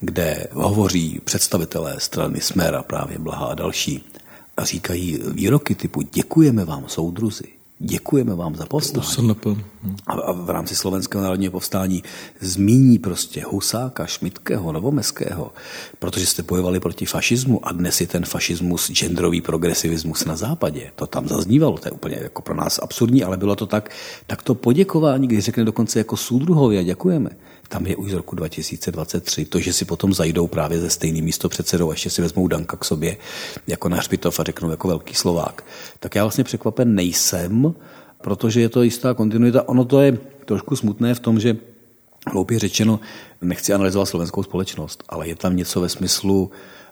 kde 0.00 0.46
hovoří 0.52 1.20
představitelé 1.24 2.00
strany 2.00 2.40
Smera, 2.40 2.82
právě 2.82 3.18
Blaha 3.18 3.46
a 3.46 3.54
další, 3.54 4.04
a 4.56 4.64
říkají 4.64 5.18
výroky 5.32 5.74
typu 5.74 6.02
děkujeme 6.02 6.64
vám, 6.64 6.84
soudruzi, 6.88 7.57
děkujeme 7.78 8.34
vám 8.34 8.56
za 8.56 8.66
povstání. 8.66 8.96
A, 10.06 10.12
a 10.12 10.32
v 10.32 10.50
rámci 10.50 10.76
Slovenského 10.76 11.24
národního 11.24 11.52
povstání 11.52 12.02
zmíní 12.40 12.98
prostě 12.98 13.44
Husáka, 13.44 14.06
Šmitkého, 14.06 14.72
Novomeského, 14.72 15.52
protože 15.98 16.26
jste 16.26 16.42
bojovali 16.42 16.80
proti 16.80 17.06
fašismu 17.06 17.66
a 17.66 17.72
dnes 17.72 18.00
je 18.00 18.06
ten 18.06 18.24
fašismus 18.24 18.90
genderový 18.92 19.40
progresivismus 19.40 20.24
na 20.24 20.36
západě. 20.36 20.90
To 20.94 21.06
tam 21.06 21.28
zaznívalo, 21.28 21.78
to 21.78 21.88
je 21.88 21.92
úplně 21.92 22.18
jako 22.22 22.42
pro 22.42 22.54
nás 22.54 22.78
absurdní, 22.78 23.24
ale 23.24 23.36
bylo 23.36 23.56
to 23.56 23.66
tak, 23.66 23.90
tak 24.26 24.42
to 24.42 24.54
poděkování, 24.54 25.28
když 25.28 25.44
řekne 25.44 25.64
dokonce 25.64 25.98
jako 25.98 26.16
soudruhově 26.16 26.80
a 26.80 26.82
děkujeme, 26.82 27.30
tam 27.68 27.86
je 27.86 27.96
už 27.96 28.10
z 28.10 28.14
roku 28.14 28.36
2023. 28.36 29.44
To, 29.44 29.60
že 29.60 29.72
si 29.72 29.84
potom 29.84 30.14
zajdou 30.14 30.46
právě 30.46 30.80
ze 30.80 30.90
stejný 30.90 31.22
místo 31.22 31.48
předsedou 31.48 31.88
a 31.88 31.92
ještě 31.92 32.10
si 32.10 32.22
vezmou 32.22 32.48
Danka 32.48 32.76
k 32.76 32.84
sobě 32.84 33.16
jako 33.66 33.88
na 33.88 33.96
hřbitov 33.96 34.40
a 34.40 34.44
řeknou 34.44 34.70
jako 34.70 34.88
velký 34.88 35.14
Slovák. 35.14 35.64
Tak 36.00 36.14
já 36.14 36.24
vlastně 36.24 36.44
překvapen 36.44 36.94
nejsem, 36.94 37.74
protože 38.20 38.60
je 38.60 38.68
to 38.68 38.82
jistá 38.82 39.14
kontinuita. 39.14 39.68
Ono 39.68 39.84
to 39.84 40.00
je 40.00 40.18
trošku 40.44 40.76
smutné 40.76 41.14
v 41.14 41.20
tom, 41.20 41.40
že 41.40 41.56
hloupě 42.26 42.58
řečeno, 42.58 43.00
nechci 43.42 43.74
analyzovat 43.74 44.06
slovenskou 44.06 44.42
společnost, 44.42 45.04
ale 45.08 45.28
je 45.28 45.36
tam 45.36 45.56
něco 45.56 45.80
ve 45.80 45.88
smyslu, 45.88 46.50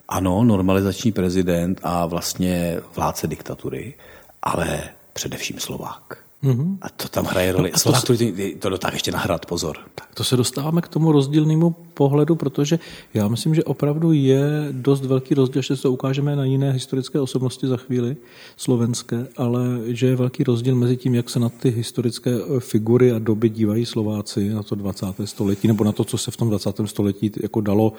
ano, 0.08 0.44
normalizační 0.44 1.12
prezident 1.12 1.80
a 1.82 2.06
vlastně 2.06 2.80
vládce 2.96 3.26
diktatury, 3.26 3.94
ale 4.42 4.80
především 5.12 5.60
Slovák. 5.60 6.25
Mm-hmm. 6.44 6.78
A 6.82 6.88
to 6.88 7.08
tam 7.08 7.24
hraje 7.24 7.52
roli. 7.52 7.72
A 7.72 7.78
to, 7.78 7.92
to, 7.92 8.14
to 8.58 8.68
dotáh 8.68 8.92
ještě 8.92 9.12
nahrát, 9.12 9.46
pozor. 9.46 9.76
Tak 9.94 10.14
to 10.14 10.24
se 10.24 10.36
dostáváme 10.36 10.80
k 10.80 10.88
tomu 10.88 11.12
rozdílnému 11.12 11.70
pohledu, 11.70 12.36
protože 12.36 12.78
já 13.14 13.28
myslím, 13.28 13.54
že 13.54 13.64
opravdu 13.64 14.12
je 14.12 14.68
dost 14.72 15.04
velký 15.04 15.34
rozdíl, 15.34 15.62
že 15.62 15.76
se 15.76 15.82
to 15.82 15.92
ukážeme 15.92 16.36
na 16.36 16.44
jiné 16.44 16.72
historické 16.72 17.20
osobnosti 17.20 17.66
za 17.66 17.76
chvíli, 17.76 18.16
slovenské, 18.56 19.26
ale 19.36 19.60
že 19.86 20.06
je 20.06 20.16
velký 20.16 20.44
rozdíl 20.44 20.74
mezi 20.74 20.96
tím, 20.96 21.14
jak 21.14 21.30
se 21.30 21.38
na 21.38 21.48
ty 21.48 21.70
historické 21.70 22.30
eh, 22.30 22.60
figury 22.60 23.12
a 23.12 23.18
doby 23.18 23.48
dívají 23.48 23.86
Slováci 23.86 24.48
na 24.48 24.62
to 24.62 24.74
20. 24.74 25.06
století, 25.24 25.68
nebo 25.68 25.84
na 25.84 25.92
to, 25.92 26.04
co 26.04 26.18
se 26.18 26.30
v 26.30 26.36
tom 26.36 26.48
20. 26.48 26.80
století 26.84 27.32
jako 27.42 27.60
dalo 27.60 27.92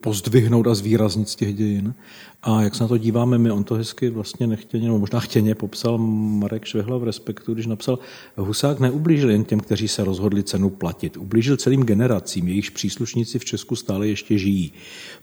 pozdvihnout 0.00 0.66
a 0.66 0.74
zvýraznit 0.74 1.28
z 1.28 1.36
těch 1.36 1.54
dějin. 1.54 1.94
A 2.42 2.62
jak 2.62 2.74
se 2.74 2.84
na 2.84 2.88
to 2.88 2.98
díváme 2.98 3.38
my, 3.38 3.50
on 3.50 3.64
to 3.64 3.74
hezky 3.74 4.10
vlastně 4.10 4.46
nechtěně, 4.46 4.86
nebo 4.86 4.98
možná 4.98 5.20
chtěně 5.20 5.54
popsal 5.54 5.98
Marek 5.98 6.64
Švehla 6.64 6.98
v 6.98 7.04
Respektu, 7.04 7.54
když 7.54 7.66
napsal, 7.68 7.98
Husák 8.36 8.80
neublížil 8.80 9.30
jen 9.30 9.44
těm, 9.44 9.60
kteří 9.60 9.88
se 9.88 10.04
rozhodli 10.04 10.42
cenu 10.42 10.70
platit. 10.70 11.16
Ublížil 11.16 11.56
celým 11.56 11.82
generacím, 11.82 12.48
jejichž 12.48 12.70
příslušníci 12.70 13.38
v 13.38 13.44
Česku 13.44 13.76
stále 13.76 14.08
ještě 14.08 14.38
žijí. 14.38 14.72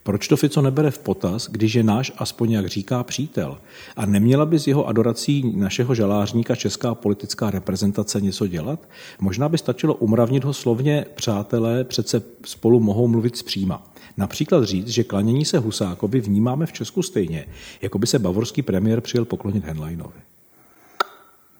Proč 0.04 0.28
to 0.28 0.38
Fico 0.38 0.62
nebere 0.62 0.92
v 0.92 1.00
potaz, 1.00 1.48
když 1.52 1.74
je 1.74 1.84
náš, 1.84 2.12
aspoň 2.18 2.52
jak 2.52 2.68
říká, 2.68 3.04
přítel? 3.04 3.58
A 3.96 4.06
neměla 4.06 4.46
by 4.46 4.60
z 4.60 4.68
jeho 4.68 4.88
adorací 4.88 5.54
našeho 5.56 5.96
žalářníka 5.96 6.56
česká 6.56 6.96
politická 6.96 7.52
reprezentace 7.52 8.22
něco 8.22 8.48
dělat? 8.48 8.90
Možná 9.20 9.50
by 9.50 9.58
stačilo 9.58 9.94
umravnit 9.94 10.44
ho 10.44 10.54
slovně, 10.54 11.06
přátelé 11.16 11.84
přece 11.84 12.22
spolu 12.46 12.80
mohou 12.80 13.08
mluvit 13.08 13.38
zpříma. 13.38 13.94
Například 14.18 14.64
říct, 14.64 14.88
že 14.88 15.04
klanění 15.04 15.46
se 15.46 15.60
Husákovi 15.60 16.20
vnímáme 16.20 16.66
v 16.66 16.74
Česku 16.74 17.04
stejně, 17.04 17.46
jako 17.82 18.00
by 18.00 18.08
se 18.08 18.20
bavorský 18.20 18.62
premiér 18.62 19.02
přijel 19.02 19.26
poklonit 19.26 19.66
Henleinovi. 19.66 20.20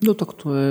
No 0.06 0.14
tak 0.14 0.32
to 0.32 0.54
je 0.54 0.70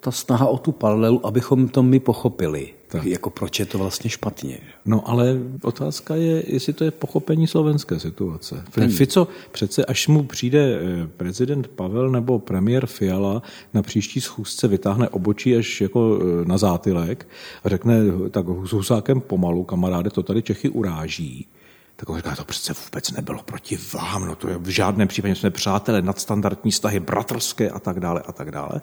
ta 0.00 0.10
snaha 0.10 0.46
o 0.46 0.58
tu 0.58 0.72
paralelu, 0.72 1.26
abychom 1.26 1.68
to 1.68 1.82
my 1.82 2.00
pochopili. 2.00 2.74
Tak. 2.88 3.04
Jako 3.04 3.30
proč 3.30 3.60
je 3.60 3.66
to 3.66 3.78
vlastně 3.78 4.10
špatně. 4.10 4.58
No 4.86 5.08
ale 5.08 5.38
otázka 5.62 6.14
je, 6.14 6.44
jestli 6.46 6.72
to 6.72 6.84
je 6.84 6.90
pochopení 6.90 7.46
slovenské 7.46 8.00
situace. 8.00 8.64
Hmm. 8.76 8.90
Fico 8.90 9.28
přece, 9.52 9.84
až 9.84 10.08
mu 10.08 10.22
přijde 10.22 10.80
eh, 10.80 11.06
prezident 11.16 11.68
Pavel 11.68 12.10
nebo 12.10 12.38
premiér 12.38 12.86
Fiala 12.86 13.42
na 13.74 13.82
příští 13.82 14.20
schůzce 14.20 14.68
vytáhne 14.68 15.08
obočí 15.08 15.56
až 15.56 15.80
jako 15.80 16.18
eh, 16.20 16.48
na 16.48 16.58
zátylek 16.58 17.26
a 17.64 17.68
řekne 17.68 17.96
tak 18.30 18.46
s 18.64 18.72
Husákem 18.72 19.20
pomalu, 19.20 19.64
kamaráde, 19.64 20.10
to 20.10 20.22
tady 20.22 20.42
Čechy 20.42 20.68
uráží 20.68 21.46
tak 21.96 22.08
on 22.08 22.16
říká, 22.16 22.36
to 22.36 22.44
přece 22.44 22.72
vůbec 22.84 23.10
nebylo 23.10 23.42
proti 23.42 23.78
vám, 23.94 24.26
no 24.26 24.34
to 24.34 24.48
je 24.48 24.58
v 24.58 24.68
žádném 24.68 25.08
případě, 25.08 25.34
jsme 25.34 25.50
přátelé, 25.50 26.02
nadstandardní 26.02 26.70
vztahy, 26.70 27.00
bratrské 27.00 27.70
a 27.70 27.78
tak 27.78 28.00
dále 28.00 28.22
a 28.26 28.32
tak 28.32 28.50
dále, 28.50 28.80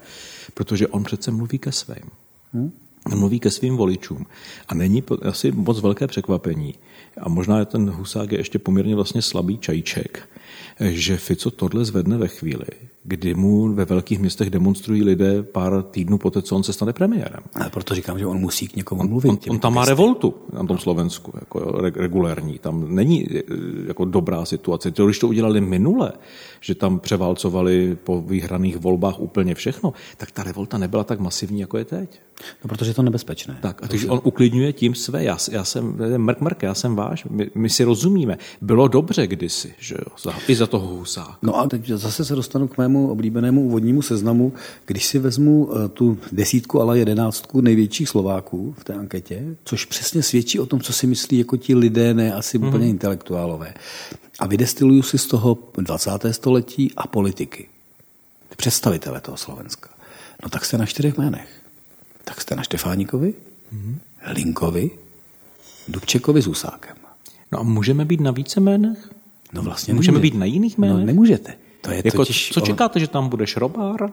protože 0.53 0.87
on 0.87 1.03
přece 1.03 1.31
mluví 1.31 1.59
ke 1.59 1.71
svým. 1.71 2.11
Hmm? 2.53 2.71
Mluví 3.15 3.39
ke 3.39 3.51
svým 3.51 3.77
voličům. 3.77 4.25
A 4.67 4.75
není 4.75 5.03
asi 5.21 5.51
moc 5.51 5.79
velké 5.79 6.07
překvapení, 6.07 6.75
a 7.21 7.29
možná 7.29 7.59
je 7.59 7.65
ten 7.65 7.89
Husák 7.89 8.31
je 8.31 8.37
ještě 8.37 8.59
poměrně 8.59 8.95
vlastně 8.95 9.21
slabý 9.21 9.57
čajíček, 9.57 10.29
že 10.79 11.17
Fico 11.17 11.51
tohle 11.51 11.85
zvedne 11.85 12.17
ve 12.17 12.27
chvíli, 12.27 12.65
kdy 13.03 13.33
mu 13.33 13.73
ve 13.73 13.85
velkých 13.85 14.19
městech 14.19 14.49
demonstrují 14.49 15.03
lidé 15.03 15.43
pár 15.43 15.83
týdnů 15.83 16.17
poté, 16.17 16.41
co 16.41 16.55
on 16.55 16.63
se 16.63 16.73
stane 16.73 16.93
premiérem. 16.93 17.43
Ale 17.55 17.69
proto 17.69 17.95
říkám, 17.95 18.19
že 18.19 18.25
on 18.25 18.37
musí 18.37 18.67
k 18.67 18.75
někomu 18.75 19.07
mluvit. 19.07 19.29
On, 19.29 19.37
on 19.49 19.59
tam 19.59 19.73
má 19.73 19.85
revoltu 19.85 20.33
na 20.53 20.63
tom 20.63 20.77
Slovensku, 20.77 21.31
jako 21.39 21.59
regulérní. 21.95 22.59
Tam 22.59 22.95
není 22.95 23.37
e, 23.37 23.43
jako 23.87 24.05
dobrá 24.05 24.45
situace. 24.45 24.91
To, 24.91 25.05
když 25.05 25.19
to 25.19 25.27
udělali 25.27 25.61
minule, 25.61 26.11
že 26.59 26.75
tam 26.75 26.99
převálcovali 26.99 27.97
po 28.03 28.21
vyhraných 28.21 28.77
volbách 28.77 29.19
úplně 29.19 29.55
všechno, 29.55 29.93
tak 30.17 30.31
ta 30.31 30.43
revolta 30.43 30.77
nebyla 30.77 31.03
tak 31.03 31.19
masivní, 31.19 31.59
jako 31.59 31.77
je 31.77 31.85
teď. 31.85 32.21
No, 32.63 32.67
protože 32.67 32.89
je 32.89 32.93
to 32.95 33.01
nebezpečné. 33.01 33.57
Tak, 33.61 33.83
a 33.83 33.87
takže 33.87 34.09
on 34.09 34.21
uklidňuje 34.23 34.73
tím 34.73 34.95
své. 34.95 35.23
Já, 35.23 35.37
já 35.51 35.63
jsem, 35.63 35.95
mrk, 36.17 36.41
mrk, 36.41 36.63
já 36.63 36.73
jsem 36.73 36.95
váš, 36.95 37.25
my, 37.29 37.51
my 37.55 37.69
si 37.69 37.83
rozumíme. 37.83 38.37
Bylo 38.61 38.87
dobře 38.87 39.27
kdysi, 39.27 39.73
že 39.79 39.95
jo, 39.95 40.15
za, 40.23 40.33
i 40.47 40.55
za 40.55 40.67
toho 40.67 40.87
husáka. 40.87 41.37
No 41.41 41.59
a 41.59 41.67
teď 41.67 41.87
zase 41.87 42.25
se 42.25 42.35
dostanu 42.35 42.67
k 42.67 42.77
mému 42.77 42.90
oblíbenému 42.99 43.61
úvodnímu 43.61 44.01
seznamu. 44.01 44.53
Když 44.85 45.05
si 45.05 45.19
vezmu 45.19 45.65
uh, 45.65 45.87
tu 45.87 46.17
desítku, 46.31 46.81
ale 46.81 46.99
jedenáctku 46.99 47.61
největších 47.61 48.09
Slováků 48.09 48.75
v 48.77 48.83
té 48.83 48.93
anketě, 48.93 49.43
což 49.63 49.85
přesně 49.85 50.23
svědčí 50.23 50.59
o 50.59 50.65
tom, 50.65 50.79
co 50.79 50.93
si 50.93 51.07
myslí 51.07 51.37
jako 51.37 51.57
ti 51.57 51.75
lidé, 51.75 52.13
ne 52.13 52.33
asi 52.33 52.59
mm-hmm. 52.59 52.67
úplně 52.67 52.89
intelektuálové. 52.89 53.73
A 54.39 54.47
vydestiluju 54.47 55.01
si 55.01 55.17
z 55.17 55.25
toho 55.27 55.57
20. 55.77 56.09
století 56.31 56.91
a 56.97 57.07
politiky. 57.07 57.67
Představitele 58.57 59.21
toho 59.21 59.37
Slovenska. 59.37 59.89
No 60.43 60.49
tak 60.49 60.65
jste 60.65 60.77
na 60.77 60.85
čtyřech 60.85 61.17
jménech 61.17 61.61
tak 62.23 62.41
jste 62.41 62.55
na 62.55 62.63
Štefánikovi, 62.63 63.33
mm-hmm. 63.73 63.95
Linkovi, 64.27 64.89
Dubčekovi 65.87 66.41
s 66.41 66.45
Husákem. 66.45 66.95
No 67.51 67.59
a 67.59 67.63
můžeme 67.63 68.05
být 68.05 68.21
na 68.21 68.31
více 68.31 68.59
jménech? 68.59 69.09
No 69.53 69.61
vlastně 69.61 69.93
Můžeme 69.93 70.15
nemůžete. 70.15 70.33
být 70.35 70.39
na 70.39 70.45
jiných 70.45 70.77
jménech? 70.77 70.97
No 70.97 71.05
nemůžete. 71.05 71.53
To 71.81 71.91
je 71.91 72.01
jako, 72.05 72.17
totiž 72.17 72.51
co 72.53 72.61
čekáte, 72.61 72.99
že 72.99 73.07
tam 73.07 73.29
bude 73.29 73.47
Šrobár? 73.47 74.09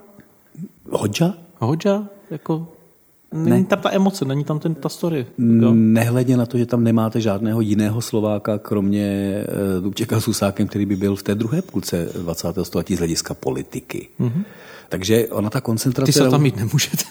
Hodža? 0.90 1.34
Hodža? 1.58 2.08
Jako... 2.30 2.68
Není 3.32 3.62
ne. 3.62 3.64
tam 3.64 3.80
ta 3.80 3.92
emoce, 3.92 4.24
není 4.24 4.44
tam 4.44 4.58
ten, 4.58 4.74
ta 4.74 4.88
story. 4.88 5.26
Jo? 5.38 5.72
Nehledě 5.74 6.36
na 6.36 6.46
to, 6.46 6.58
že 6.58 6.66
tam 6.66 6.84
nemáte 6.84 7.20
žádného 7.20 7.60
jiného 7.60 8.00
Slováka, 8.00 8.58
kromě 8.58 9.34
Dubčeka 9.80 10.20
s 10.20 10.26
Husákem, 10.26 10.66
který 10.66 10.86
by 10.86 10.96
byl 10.96 11.16
v 11.16 11.22
té 11.22 11.34
druhé 11.34 11.62
půlce 11.62 12.12
20. 12.18 12.48
století 12.62 12.96
z 12.96 12.98
hlediska 12.98 13.34
politiky. 13.34 14.08
Mm-hmm. 14.20 14.44
Takže 14.88 15.28
ona 15.28 15.50
ta 15.50 15.60
koncentrace... 15.60 16.12
Ty 16.12 16.18
se 16.18 16.30
tam 16.30 16.42
mít 16.42 16.56
nemůžete. 16.56 17.04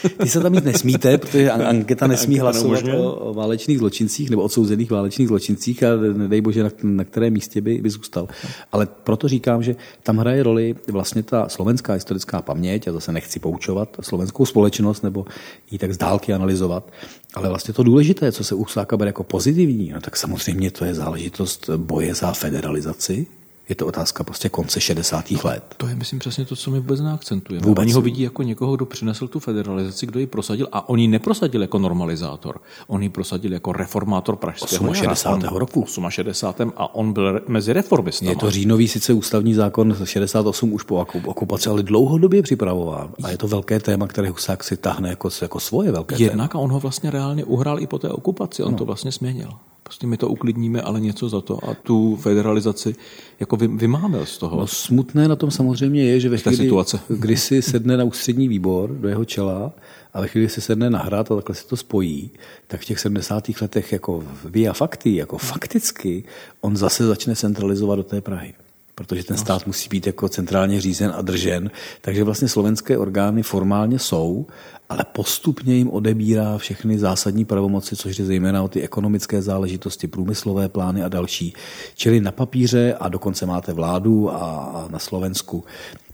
Ty 0.22 0.28
se 0.28 0.40
tam 0.40 0.52
mít 0.52 0.64
nesmíte, 0.64 1.18
protože 1.18 1.50
anketa 1.50 2.06
nesmí 2.06 2.38
hlasovat 2.38 2.84
o 2.96 3.34
válečných 3.34 3.78
zločincích 3.78 4.30
nebo 4.30 4.42
odsouzených 4.42 4.90
válečných 4.90 5.28
zločincích 5.28 5.82
a 5.82 5.86
nedej 5.96 6.40
bože, 6.40 6.62
na, 6.62 6.70
na 6.82 7.04
kterém 7.04 7.32
místě 7.32 7.60
by, 7.60 7.78
by 7.78 7.90
zůstal. 7.90 8.28
Ale 8.72 8.88
proto 9.04 9.28
říkám, 9.28 9.62
že 9.62 9.76
tam 10.02 10.18
hraje 10.18 10.42
roli 10.42 10.74
vlastně 10.86 11.22
ta 11.22 11.48
slovenská 11.48 11.92
historická 11.92 12.42
paměť, 12.42 12.88
a 12.88 12.92
zase 12.92 13.12
nechci 13.12 13.40
poučovat 13.40 13.96
slovenskou 14.00 14.46
společnost 14.46 15.02
nebo 15.02 15.26
ji 15.70 15.78
tak 15.78 15.94
z 15.94 15.96
dálky 15.96 16.32
analyzovat, 16.32 16.92
ale 17.34 17.48
vlastně 17.48 17.74
to 17.74 17.82
důležité, 17.82 18.32
co 18.32 18.44
se 18.44 18.54
u 18.54 18.58
Husáka 18.58 18.96
bere 18.96 19.08
jako 19.08 19.24
pozitivní, 19.24 19.90
no 19.94 20.00
tak 20.00 20.16
samozřejmě 20.16 20.70
to 20.70 20.84
je 20.84 20.94
záležitost 20.94 21.70
boje 21.76 22.14
za 22.14 22.32
federalizaci, 22.32 23.26
je 23.72 23.76
to 23.76 23.86
otázka 23.86 24.24
prostě 24.24 24.48
konce 24.48 24.80
60. 24.80 25.30
let. 25.44 25.74
To 25.76 25.86
je, 25.86 25.94
myslím, 25.94 26.18
přesně 26.18 26.44
to, 26.44 26.56
co 26.56 26.70
my 26.70 26.80
vůbec 26.80 27.00
neakcentujeme. 27.00 27.66
Vůbec. 27.66 27.82
Oni 27.82 27.92
ho 27.92 28.00
vidí 28.00 28.22
jako 28.22 28.42
někoho, 28.42 28.76
kdo 28.76 28.86
přinesl 28.86 29.28
tu 29.28 29.40
federalizaci, 29.40 30.06
kdo 30.06 30.20
ji 30.20 30.26
prosadil 30.26 30.68
a 30.72 30.88
oni 30.88 31.08
neprosadil 31.08 31.62
jako 31.62 31.78
normalizátor. 31.78 32.60
On 32.86 33.02
ji 33.02 33.08
prosadil 33.08 33.52
jako 33.52 33.72
reformátor 33.72 34.36
pražského 34.36 34.94
60. 34.94 35.42
roku. 35.42 35.86
68. 36.08 36.72
a 36.76 36.94
on 36.94 37.12
byl 37.12 37.40
mezi 37.48 37.72
reformistami. 37.72 38.30
Je 38.30 38.36
to 38.36 38.50
říjnový 38.50 38.88
sice 38.88 39.12
ústavní 39.12 39.54
zákon 39.54 39.96
68 40.04 40.72
už 40.72 40.82
po 40.82 41.06
okupaci, 41.24 41.68
ale 41.68 41.82
dlouhodobě 41.82 42.42
připravován. 42.42 43.10
A 43.22 43.30
je 43.30 43.38
to 43.38 43.48
velké 43.48 43.80
téma, 43.80 44.06
které 44.06 44.30
Husák 44.30 44.64
si 44.64 44.76
tahne 44.76 45.08
jako, 45.08 45.28
jako 45.42 45.60
svoje 45.60 45.92
velké 45.92 46.16
Jednak 46.18 46.52
téma. 46.52 46.60
a 46.60 46.64
on 46.64 46.72
ho 46.72 46.80
vlastně 46.80 47.10
reálně 47.10 47.44
uhrál 47.44 47.80
i 47.80 47.86
po 47.86 47.98
té 47.98 48.08
okupaci. 48.08 48.62
On 48.62 48.72
no. 48.72 48.78
to 48.78 48.84
vlastně 48.84 49.12
změnil 49.12 49.48
prostě 49.92 50.06
my 50.06 50.16
to 50.16 50.28
uklidníme, 50.28 50.82
ale 50.82 51.00
něco 51.00 51.28
za 51.28 51.40
to 51.40 51.70
a 51.70 51.74
tu 51.74 52.16
federalizaci 52.16 52.94
jako 53.40 53.56
vy, 53.56 53.68
vymáme 53.68 54.26
z 54.26 54.38
toho. 54.38 54.60
No, 54.60 54.66
smutné 54.66 55.28
na 55.28 55.36
tom 55.36 55.50
samozřejmě 55.50 56.04
je, 56.04 56.20
že 56.20 56.28
ve 56.28 56.38
chvíli, 56.38 56.56
situace. 56.56 57.00
kdy 57.08 57.36
si 57.36 57.62
sedne 57.62 57.96
na 57.96 58.04
ústřední 58.04 58.48
výbor 58.48 58.90
do 58.90 59.08
jeho 59.08 59.24
čela 59.24 59.72
a 60.12 60.20
ve 60.20 60.28
chvíli 60.28 60.48
si 60.48 60.60
sedne 60.60 60.90
na 60.90 60.98
hrad 60.98 61.32
a 61.32 61.34
takhle 61.34 61.54
se 61.54 61.66
to 61.66 61.76
spojí, 61.76 62.30
tak 62.66 62.80
v 62.80 62.84
těch 62.84 63.00
70. 63.00 63.44
letech 63.60 63.92
jako 63.92 64.24
via 64.44 64.72
fakty, 64.72 65.16
jako 65.16 65.38
fakticky, 65.38 66.24
on 66.60 66.76
zase 66.76 67.06
začne 67.06 67.36
centralizovat 67.36 67.98
do 67.98 68.02
té 68.02 68.20
Prahy 68.20 68.54
protože 68.94 69.24
ten 69.24 69.36
stát 69.36 69.66
musí 69.66 69.88
být 69.88 70.06
jako 70.06 70.28
centrálně 70.28 70.80
řízen 70.80 71.12
a 71.16 71.22
držen. 71.22 71.70
Takže 72.00 72.24
vlastně 72.24 72.48
slovenské 72.48 72.98
orgány 72.98 73.42
formálně 73.42 73.98
jsou, 73.98 74.46
ale 74.88 75.04
postupně 75.12 75.74
jim 75.74 75.90
odebírá 75.90 76.58
všechny 76.58 76.98
zásadní 76.98 77.44
pravomoci, 77.44 77.96
což 77.96 78.18
je 78.18 78.24
zejména 78.24 78.62
o 78.62 78.68
ty 78.68 78.82
ekonomické 78.82 79.42
záležitosti, 79.42 80.06
průmyslové 80.06 80.68
plány 80.68 81.02
a 81.02 81.08
další. 81.08 81.54
Čili 81.94 82.20
na 82.20 82.32
papíře 82.32 82.94
a 83.00 83.08
dokonce 83.08 83.46
máte 83.46 83.72
vládu 83.72 84.30
a 84.34 84.86
na 84.90 84.98
Slovensku 84.98 85.64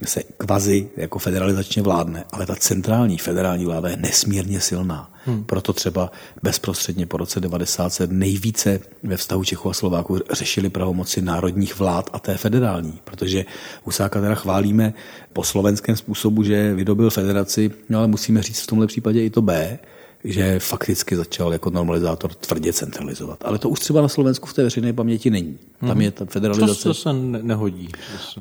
se 0.05 0.23
kvazi 0.23 0.91
jako 0.97 1.19
federalizačně 1.19 1.83
vládne, 1.83 2.25
ale 2.33 2.47
ta 2.47 2.57
centrální 2.57 3.19
federální 3.19 3.65
vláda 3.65 3.89
je 3.89 3.97
nesmírně 3.97 4.61
silná. 4.61 5.13
Hmm. 5.25 5.45
Proto 5.45 5.73
třeba 5.73 6.11
bezprostředně 6.43 7.07
po 7.07 7.17
roce 7.17 7.41
90 7.41 7.93
se 7.93 8.07
nejvíce 8.07 8.81
ve 9.03 9.17
vztahu 9.17 9.45
Čechů 9.45 9.71
a 9.71 9.73
Slováků 9.73 10.19
řešili 10.33 10.71
pravomoci 10.71 11.23
národních 11.23 11.79
vlád 11.79 12.11
a 12.13 12.19
té 12.19 12.37
federální, 12.37 13.01
protože 13.05 13.45
Husáka 13.85 14.21
teda 14.21 14.35
chválíme 14.35 14.95
po 15.33 15.45
slovenském 15.45 15.97
způsobu, 15.97 16.43
že 16.43 16.75
vydobil 16.75 17.11
federaci, 17.11 17.71
no 17.89 17.99
ale 17.99 18.09
musíme 18.09 18.43
říct 18.43 18.61
v 18.61 18.67
tomhle 18.67 18.87
případě 18.87 19.25
i 19.25 19.31
to 19.31 19.43
B, 19.43 19.79
že 20.25 20.59
fakticky 20.59 21.17
začal 21.17 21.53
jako 21.53 21.71
normalizátor 21.71 22.35
tvrdě 22.35 22.73
centralizovat. 22.73 23.39
Ale 23.45 23.59
to 23.59 23.69
už 23.69 23.81
třeba 23.81 24.03
na 24.03 24.09
Slovensku 24.09 24.47
v 24.47 24.55
té 24.55 24.63
veřejné 24.63 24.93
paměti 24.93 25.31
není. 25.31 25.59
Tam 25.81 25.89
mhm. 25.89 26.01
je 26.01 26.11
ta 26.11 26.25
federalizace. 26.25 26.83
To 26.83 26.95
se 26.95 27.13
nehodí. 27.13 27.89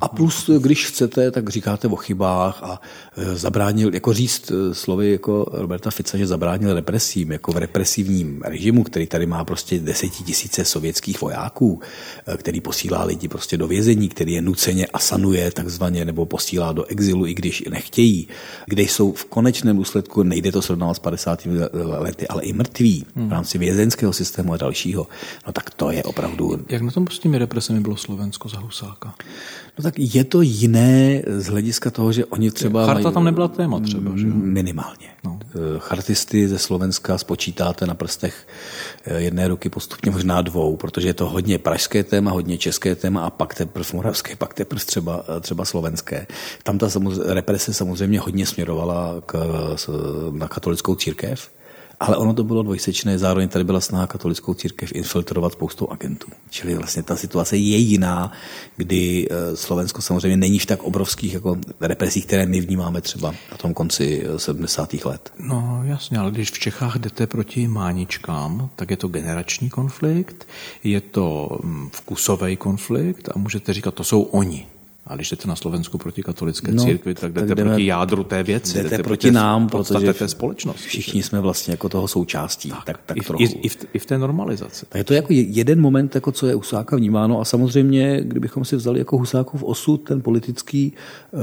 A 0.02 0.08
plus, 0.08 0.50
když 0.60 0.86
chcete, 0.86 1.32
tak 1.32 1.50
říkáte 1.50 1.88
o 1.88 1.96
chybách 1.96 2.64
a 2.64 2.82
e, 3.18 3.36
zabránil, 3.36 3.94
jako 3.94 4.14
říct 4.14 4.52
e, 4.52 4.74
slovy 4.74 5.12
jako 5.12 5.46
Roberta 5.52 5.92
Fica, 5.92 6.18
že 6.18 6.28
zabránil 6.28 6.74
represím, 6.74 7.32
jako 7.32 7.52
v 7.52 7.58
represivním 7.58 8.42
režimu, 8.42 8.84
který 8.84 9.08
tady 9.08 9.26
má 9.26 9.46
prostě 9.46 9.80
desetitisíce 9.80 10.66
sovětských 10.66 11.22
vojáků, 11.22 11.82
e, 12.28 12.38
který 12.38 12.62
posílá 12.62 13.04
lidi 13.04 13.28
prostě 13.28 13.58
do 13.58 13.68
vězení, 13.68 14.10
který 14.10 14.34
je 14.34 14.42
nuceně 14.42 14.88
asanuje 14.88 15.52
takzvaně, 15.52 16.06
nebo 16.06 16.26
posílá 16.26 16.74
do 16.74 16.86
exilu, 16.86 17.26
i 17.26 17.34
když 17.34 17.64
nechtějí, 17.70 18.28
kde 18.66 18.84
jsou 18.84 19.12
v 19.12 19.26
konečném 19.26 19.78
důsledku, 19.78 20.24
nejde 20.24 20.52
to 20.52 20.62
srovnávat 20.62 20.94
s 20.94 21.00
50 21.00 21.46
lety, 21.74 22.28
ale 22.28 22.44
i 22.44 22.54
mrtví 22.54 23.06
hmm. 23.16 23.30
v 23.30 23.32
rámci 23.32 23.58
vězeňského 23.58 24.14
systému 24.14 24.54
a 24.54 24.58
dalšího, 24.58 25.08
no 25.48 25.54
tak 25.54 25.70
to 25.70 25.92
je 25.92 26.04
opravdu... 26.04 26.60
Jak 26.70 26.82
na 26.82 26.92
tom 26.92 27.08
s 27.08 27.20
těmi 27.20 27.38
represemi 27.38 27.80
bylo 27.80 27.96
Slovensko 27.96 28.50
za 28.50 28.60
Husáka? 28.60 29.14
No 29.78 29.84
tak 29.84 29.94
je 29.98 30.24
to 30.24 30.42
jiné 30.42 31.22
z 31.28 31.46
hlediska 31.46 31.92
toho, 31.92 32.12
že 32.12 32.26
oni 32.26 32.52
třeba... 32.52 32.86
Charta 32.86 33.02
mají, 33.02 33.14
tam 33.14 33.24
nebyla 33.24 33.48
téma 33.48 33.80
třeba, 33.80 34.12
že? 34.16 34.26
Minimálně. 34.28 35.08
No. 35.24 35.40
Eh, 35.56 35.80
chartisty 35.80 36.48
ze 36.48 36.58
Slovenska 36.58 37.18
spočítáte 37.18 37.86
na 37.86 37.94
prstech 37.94 38.48
eh, 39.06 39.22
jedné 39.22 39.48
ruky, 39.48 39.70
postupně 39.70 40.12
možná 40.12 40.42
dvou, 40.42 40.78
protože 40.78 41.08
je 41.08 41.14
to 41.14 41.30
hodně 41.30 41.58
pražské 41.58 42.04
téma, 42.04 42.32
hodně 42.32 42.58
české 42.58 42.96
téma 42.96 43.26
a 43.26 43.30
pak 43.30 43.56
teprve 43.56 43.86
moravské, 43.94 44.36
pak 44.36 44.54
teprve 44.54 44.86
třeba, 44.86 45.26
eh, 45.38 45.40
třeba 45.40 45.66
slovenské. 45.66 46.28
Tam 46.64 46.78
ta 46.78 46.88
represe 47.26 47.74
samozřejmě 47.74 48.20
hodně 48.20 48.46
směrovala 48.46 49.16
k, 49.26 49.38
na 50.32 50.48
katolickou 50.48 50.96
církev, 50.96 51.50
ale 52.00 52.18
ono 52.18 52.34
to 52.34 52.44
bylo 52.44 52.64
dvojsečné, 52.64 53.18
zároveň 53.18 53.50
tady 53.50 53.64
byla 53.64 53.82
snaha 53.82 54.08
katolickou 54.08 54.54
církev 54.54 54.92
infiltrovat 54.92 55.54
spoustou 55.54 55.90
agentů. 55.90 56.28
Čili 56.50 56.76
vlastně 56.76 57.04
ta 57.04 57.16
situace 57.16 57.58
je 57.58 57.78
jiná, 57.78 58.32
kdy 58.76 59.28
eh, 59.30 59.56
Slovensko 59.56 60.02
samozřejmě 60.02 60.38
není 60.38 60.60
v 60.60 60.66
tak 60.66 60.84
obrovských 60.84 61.34
jako 61.34 61.58
represích, 61.82 62.26
které 62.26 62.46
my 62.46 62.62
vnímáme 62.62 63.02
třeba 63.02 63.32
na 63.52 63.58
tom 63.58 63.74
konci 63.74 64.24
70. 64.38 64.94
Eh, 64.94 64.98
let. 65.06 65.32
No 65.40 65.82
jasně, 65.84 66.18
ale 66.18 66.32
když 66.32 66.52
v 66.52 66.60
Čechách 66.60 66.98
jdete 66.98 67.28
proti 67.28 67.68
máničkám, 67.68 68.70
tak 68.76 68.92
je 68.92 68.98
to 68.98 69.08
generační 69.08 69.70
konflikt, 69.70 70.48
je 70.84 71.02
to 71.02 71.60
mm, 71.64 71.90
vkusový 71.94 72.56
konflikt 72.56 73.30
a 73.36 73.38
můžete 73.40 73.74
říkat, 73.74 73.94
to 73.94 74.04
jsou 74.04 74.22
oni. 74.22 74.66
A 75.08 75.16
když 75.16 75.30
jdete 75.30 75.48
na 75.48 75.56
Slovensku 75.56 75.98
proti 75.98 76.24
katolické 76.24 76.72
no, 76.72 76.84
církvi, 76.84 77.14
tak 77.14 77.34
jdete 77.34 77.48
tak 77.48 77.58
jdeme, 77.58 77.70
proti 77.70 77.86
jádru 77.86 78.24
té 78.24 78.44
věci. 78.44 78.78
Jdete, 78.78 78.90
jdete 78.90 79.04
proti 79.04 79.32
nám, 79.32 79.70
protože 79.70 80.14
té 80.14 80.28
společnosti. 80.28 80.88
Všichni 80.88 81.24
jsme 81.24 81.40
vlastně 81.40 81.72
jako 81.74 81.90
toho 81.90 82.08
součástí. 82.08 82.70
Tak, 82.70 82.84
tak, 82.86 83.00
tak 83.06 83.18
i, 83.18 83.22
trochu. 83.22 83.44
I, 83.44 83.46
i, 83.46 83.70
v, 83.70 83.78
I 83.94 84.00
v 84.00 84.06
té 84.06 84.18
normalizaci. 84.18 84.86
Tak 84.90 85.00
je 85.00 85.04
to 85.04 85.14
jako 85.14 85.28
jeden 85.32 85.82
moment, 85.82 86.16
jako 86.16 86.32
co 86.32 86.48
je 86.48 86.54
Husáka 86.54 86.96
vnímáno 86.96 87.42
a 87.42 87.46
samozřejmě, 87.46 88.22
kdybychom 88.24 88.66
si 88.66 88.76
vzali 88.76 89.00
jako 89.00 89.18
Husákův 89.18 89.64
osud, 89.64 89.98
ten 89.98 90.22
politický, 90.22 90.94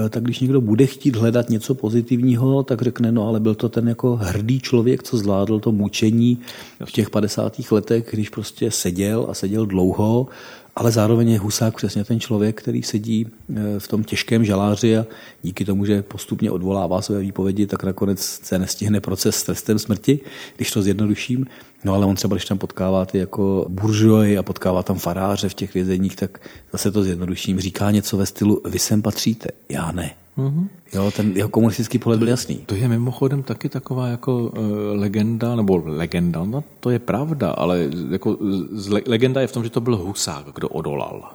eh, 0.06 0.08
tak 0.08 0.22
když 0.22 0.40
někdo 0.40 0.60
bude 0.60 0.86
chtít 0.86 1.16
hledat 1.16 1.50
něco 1.50 1.74
pozitivního, 1.74 2.62
tak 2.62 2.82
řekne, 2.82 3.12
no 3.12 3.28
ale 3.28 3.40
byl 3.40 3.54
to 3.54 3.68
ten 3.68 3.88
jako 3.88 4.16
hrdý 4.16 4.60
člověk, 4.60 5.02
co 5.02 5.16
zvládl 5.16 5.60
to 5.60 5.72
mučení 5.72 6.38
v 6.84 6.92
těch 6.92 7.10
50. 7.10 7.72
letech, 7.72 8.08
když 8.10 8.28
prostě 8.28 8.70
seděl 8.70 9.26
a 9.30 9.34
seděl 9.34 9.66
dlouho, 9.66 10.28
ale 10.76 10.90
zároveň 10.90 11.28
je 11.28 11.38
Husák 11.38 11.76
přesně 11.76 12.04
ten 12.04 12.20
člověk, 12.20 12.62
který 12.62 12.82
sedí 12.82 13.26
eh, 13.26 13.80
v 13.80 13.88
tom 13.88 14.04
těžkém 14.04 14.44
žaláři 14.44 14.96
a 14.96 15.06
díky 15.42 15.64
tomu, 15.64 15.84
že 15.84 16.02
postupně 16.02 16.50
odvolává 16.50 17.02
své 17.02 17.20
výpovědi, 17.20 17.66
tak 17.66 17.84
nakonec 17.84 18.20
se 18.20 18.58
nestihne 18.58 19.00
proces 19.00 19.36
s 19.36 19.42
trestem 19.42 19.78
smrti, 19.78 20.20
když 20.56 20.70
to 20.70 20.82
zjednoduším. 20.82 21.46
No 21.84 21.94
ale 21.94 22.06
on 22.06 22.16
třeba, 22.16 22.36
když 22.36 22.44
tam 22.44 22.58
potkává 22.58 23.06
ty 23.06 23.18
jako 23.18 23.66
buržoji 23.68 24.38
a 24.38 24.42
potkává 24.42 24.82
tam 24.82 24.98
faráře 24.98 25.48
v 25.48 25.54
těch 25.54 25.74
vězeních, 25.74 26.16
tak 26.16 26.40
zase 26.72 26.90
to 26.90 27.02
zjednoduším, 27.02 27.60
říká 27.60 27.90
něco 27.90 28.16
ve 28.16 28.26
stylu 28.26 28.62
vy 28.64 28.78
sem 28.78 29.02
patříte, 29.02 29.48
já 29.68 29.92
ne. 29.92 30.23
Mm-hmm. 30.38 30.68
Jo, 30.92 31.10
ten 31.10 31.32
jeho 31.36 31.48
komunistický 31.48 31.98
pohled 31.98 32.18
byl 32.18 32.28
jasný. 32.28 32.56
To 32.56 32.74
je 32.74 32.88
mimochodem 32.88 33.42
taky 33.42 33.68
taková 33.68 34.08
jako 34.08 34.38
uh, 34.38 34.50
legenda, 34.92 35.56
nebo 35.56 35.82
legenda, 35.84 36.44
no 36.44 36.64
to 36.80 36.90
je 36.90 36.98
pravda, 36.98 37.50
ale 37.50 37.88
jako 38.10 38.36
z, 38.72 38.88
legenda 39.06 39.40
je 39.40 39.46
v 39.46 39.52
tom, 39.52 39.64
že 39.64 39.70
to 39.70 39.80
byl 39.80 39.96
Husák, 39.96 40.46
kdo 40.54 40.68
odolal. 40.68 41.30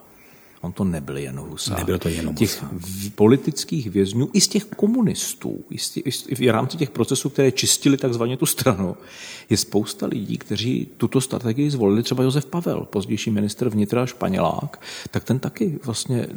On 0.61 0.71
to 0.71 0.83
nebyl 0.83 1.17
jen 1.17 1.39
Husák. 1.39 1.77
Nebyl 1.77 1.99
to 1.99 2.09
jenom 2.09 2.35
Těch 2.35 2.63
Husák. 2.63 2.71
politických 3.15 3.89
vězňů, 3.89 4.29
i 4.33 4.41
z 4.41 4.47
těch 4.47 4.65
komunistů, 4.65 5.63
i, 5.69 5.77
z 5.77 5.89
těch, 5.89 6.03
i 6.27 6.35
v 6.35 6.51
rámci 6.51 6.77
těch 6.77 6.89
procesů, 6.89 7.29
které 7.29 7.51
čistili 7.51 7.97
takzvaně 7.97 8.37
tu 8.37 8.45
stranu, 8.45 8.97
je 9.49 9.57
spousta 9.57 10.05
lidí, 10.05 10.37
kteří 10.37 10.87
tuto 10.97 11.21
strategii 11.21 11.71
zvolili, 11.71 12.03
třeba 12.03 12.23
Josef 12.23 12.45
Pavel, 12.45 12.87
pozdější 12.89 13.31
minister 13.31 13.69
vnitra 13.69 14.05
Španělák, 14.05 14.81
tak 15.11 15.23
ten 15.23 15.39
taky 15.39 15.79
vlastně 15.85 16.27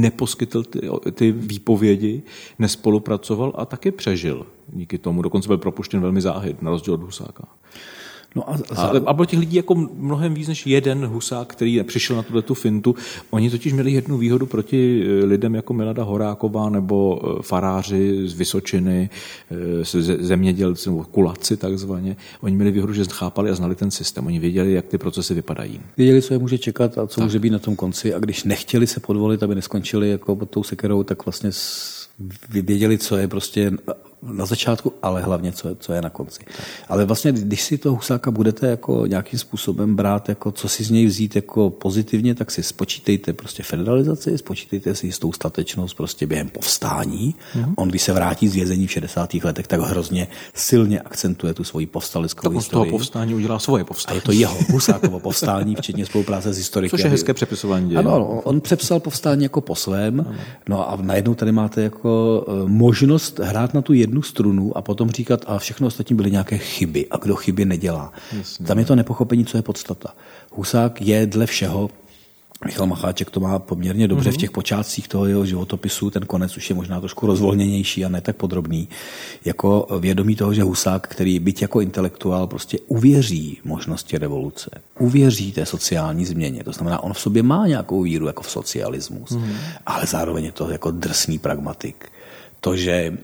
neposkytl 0.00 0.62
ty, 0.62 0.80
ty 1.12 1.32
výpovědi, 1.32 2.22
nespolupracoval 2.58 3.52
a 3.56 3.64
taky 3.64 3.90
přežil 3.90 4.46
díky 4.68 4.98
tomu. 4.98 5.22
Dokonce 5.22 5.48
byl 5.48 5.58
propuštěn 5.58 6.00
velmi 6.00 6.20
záhy, 6.20 6.56
na 6.62 6.70
rozdíl 6.70 6.94
od 6.94 7.02
Husáka. 7.02 7.44
No 8.34 8.50
a, 8.50 8.58
a, 8.76 8.92
a 9.06 9.12
bylo 9.12 9.24
těch 9.24 9.38
lidí 9.38 9.56
jako 9.56 9.74
mnohem 9.74 10.34
víc 10.34 10.48
než 10.48 10.66
jeden 10.66 11.06
husák, 11.06 11.48
který 11.48 11.82
přišel 11.82 12.16
na 12.16 12.22
tuto 12.22 12.54
fintu. 12.54 12.94
Oni 13.30 13.50
totiž 13.50 13.72
měli 13.72 13.92
jednu 13.92 14.18
výhodu 14.18 14.46
proti 14.46 15.04
eh, 15.04 15.24
lidem 15.24 15.54
jako 15.54 15.72
Milada 15.74 16.02
Horáková 16.02 16.70
nebo 16.70 17.20
eh, 17.22 17.42
faráři 17.42 18.28
z 18.28 18.34
Vysočiny, 18.34 19.10
eh, 19.50 19.84
zemědělci 20.18 20.90
nebo 20.90 21.04
kulaci 21.04 21.56
takzvaně. 21.56 22.16
Oni 22.40 22.56
měli 22.56 22.70
výhodu, 22.70 22.92
že 22.92 23.04
chápali 23.10 23.50
a 23.50 23.54
znali 23.54 23.74
ten 23.74 23.90
systém. 23.90 24.26
Oni 24.26 24.38
věděli, 24.38 24.72
jak 24.72 24.86
ty 24.86 24.98
procesy 24.98 25.34
vypadají. 25.34 25.80
Věděli, 25.96 26.22
co 26.22 26.34
je 26.34 26.38
může 26.38 26.58
čekat 26.58 26.98
a 26.98 27.06
co 27.06 27.16
tak. 27.16 27.24
může 27.24 27.38
být 27.38 27.50
na 27.50 27.58
tom 27.58 27.76
konci. 27.76 28.14
A 28.14 28.18
když 28.18 28.44
nechtěli 28.44 28.86
se 28.86 29.00
podvolit, 29.00 29.42
aby 29.42 29.54
neskončili 29.54 30.10
jako 30.10 30.36
pod 30.36 30.50
tou 30.50 30.62
sekerou, 30.62 31.02
tak 31.02 31.26
vlastně 31.26 31.50
věděli, 32.50 32.98
co 32.98 33.16
je 33.16 33.28
prostě 33.28 33.72
na 34.22 34.46
začátku, 34.46 34.92
ale 35.02 35.22
hlavně, 35.22 35.52
co 35.52 35.68
je, 35.68 35.76
co 35.78 35.92
je 35.92 36.02
na 36.02 36.10
konci. 36.10 36.40
Ale 36.88 37.04
vlastně, 37.04 37.32
když 37.32 37.62
si 37.62 37.78
toho 37.78 37.96
Husáka 37.96 38.30
budete 38.30 38.66
jako 38.66 39.06
nějakým 39.06 39.38
způsobem 39.38 39.96
brát, 39.96 40.28
jako 40.28 40.52
co 40.52 40.68
si 40.68 40.84
z 40.84 40.90
něj 40.90 41.06
vzít 41.06 41.36
jako 41.36 41.70
pozitivně, 41.70 42.34
tak 42.34 42.50
si 42.50 42.62
spočítejte 42.62 43.32
prostě 43.32 43.62
federalizaci, 43.62 44.38
spočítejte 44.38 44.94
si 44.94 45.06
jistou 45.06 45.32
statečnost 45.32 45.96
prostě 45.96 46.26
během 46.26 46.48
povstání. 46.48 47.34
Mm-hmm. 47.54 47.74
On, 47.76 47.88
když 47.88 48.02
se 48.02 48.12
vrátí 48.12 48.48
z 48.48 48.54
vězení 48.54 48.86
v 48.86 48.92
60. 48.92 49.34
letech, 49.34 49.66
tak 49.66 49.80
hrozně 49.80 50.28
silně 50.54 51.00
akcentuje 51.00 51.54
tu 51.54 51.64
svoji 51.64 51.86
povstalickou 51.86 52.42
tak 52.42 52.52
historii. 52.52 52.84
z 52.84 52.88
toho 52.88 52.98
povstání 52.98 53.34
udělá 53.34 53.58
svoje 53.58 53.84
povstání. 53.84 54.14
A 54.14 54.14
je 54.14 54.20
to 54.20 54.32
jeho 54.32 54.56
Husákovo 54.72 55.20
povstání, 55.20 55.74
včetně 55.76 56.06
spolupráce 56.06 56.52
s 56.52 56.56
historiky. 56.56 56.90
Což 56.90 57.04
je 57.04 57.10
hezké 57.10 57.34
přepisování 57.34 57.88
dějin. 57.88 57.98
Ano, 57.98 58.40
on 58.44 58.60
přepsal 58.60 59.00
povstání 59.00 59.42
jako 59.42 59.60
po 59.60 59.74
svém, 59.74 60.36
no 60.68 60.90
a 60.90 60.98
najednou 61.02 61.34
tady 61.34 61.52
máte 61.52 61.82
jako 61.82 62.44
eh, 62.48 62.68
možnost 62.68 63.38
hrát 63.38 63.74
na 63.74 63.82
tu 63.82 63.92
jednu 63.92 64.09
strunu 64.22 64.76
a 64.76 64.82
potom 64.82 65.10
říkat, 65.10 65.44
a 65.46 65.58
všechno 65.58 65.86
ostatní 65.86 66.16
byly 66.16 66.30
nějaké 66.30 66.58
chyby 66.58 67.06
a 67.10 67.16
kdo 67.16 67.36
chyby 67.36 67.64
nedělá. 67.64 68.12
Jasně. 68.38 68.66
Tam 68.66 68.78
je 68.78 68.84
to 68.84 68.96
nepochopení, 68.96 69.44
co 69.44 69.56
je 69.56 69.62
podstata. 69.62 70.14
Husák 70.52 71.02
je 71.02 71.26
dle 71.26 71.46
všeho 71.46 71.90
Michal 72.64 72.86
Macháček 72.86 73.30
to 73.30 73.40
má 73.40 73.58
poměrně 73.58 74.08
dobře 74.08 74.30
mm-hmm. 74.30 74.34
v 74.34 74.36
těch 74.36 74.50
počátcích 74.50 75.08
toho 75.08 75.26
jeho 75.26 75.46
životopisu, 75.46 76.10
ten 76.10 76.26
konec 76.26 76.56
už 76.56 76.70
je 76.70 76.76
možná 76.76 77.00
trošku 77.00 77.26
rozvolněnější 77.26 78.04
a 78.04 78.08
ne 78.08 78.20
tak 78.20 78.36
podrobný, 78.36 78.88
jako 79.44 79.86
vědomí 80.00 80.36
toho, 80.36 80.54
že 80.54 80.62
Husák, 80.62 81.08
který 81.08 81.38
byť 81.38 81.62
jako 81.62 81.80
intelektuál 81.80 82.46
prostě 82.46 82.78
uvěří 82.86 83.58
možnosti 83.64 84.18
revoluce, 84.18 84.70
uvěří 84.98 85.52
té 85.52 85.66
sociální 85.66 86.24
změně, 86.24 86.64
to 86.64 86.72
znamená, 86.72 87.02
on 87.02 87.12
v 87.12 87.20
sobě 87.20 87.42
má 87.42 87.66
nějakou 87.66 88.02
víru 88.02 88.26
jako 88.26 88.42
v 88.42 88.50
socialismus, 88.50 89.30
mm-hmm. 89.30 89.56
ale 89.86 90.06
zároveň 90.06 90.44
je 90.44 90.52
to 90.52 90.70
jako 90.70 90.90
drsný 90.90 91.38
pragmatik 91.38 92.12
to, 92.60 92.76
že 92.76 92.92
e, 92.92 93.14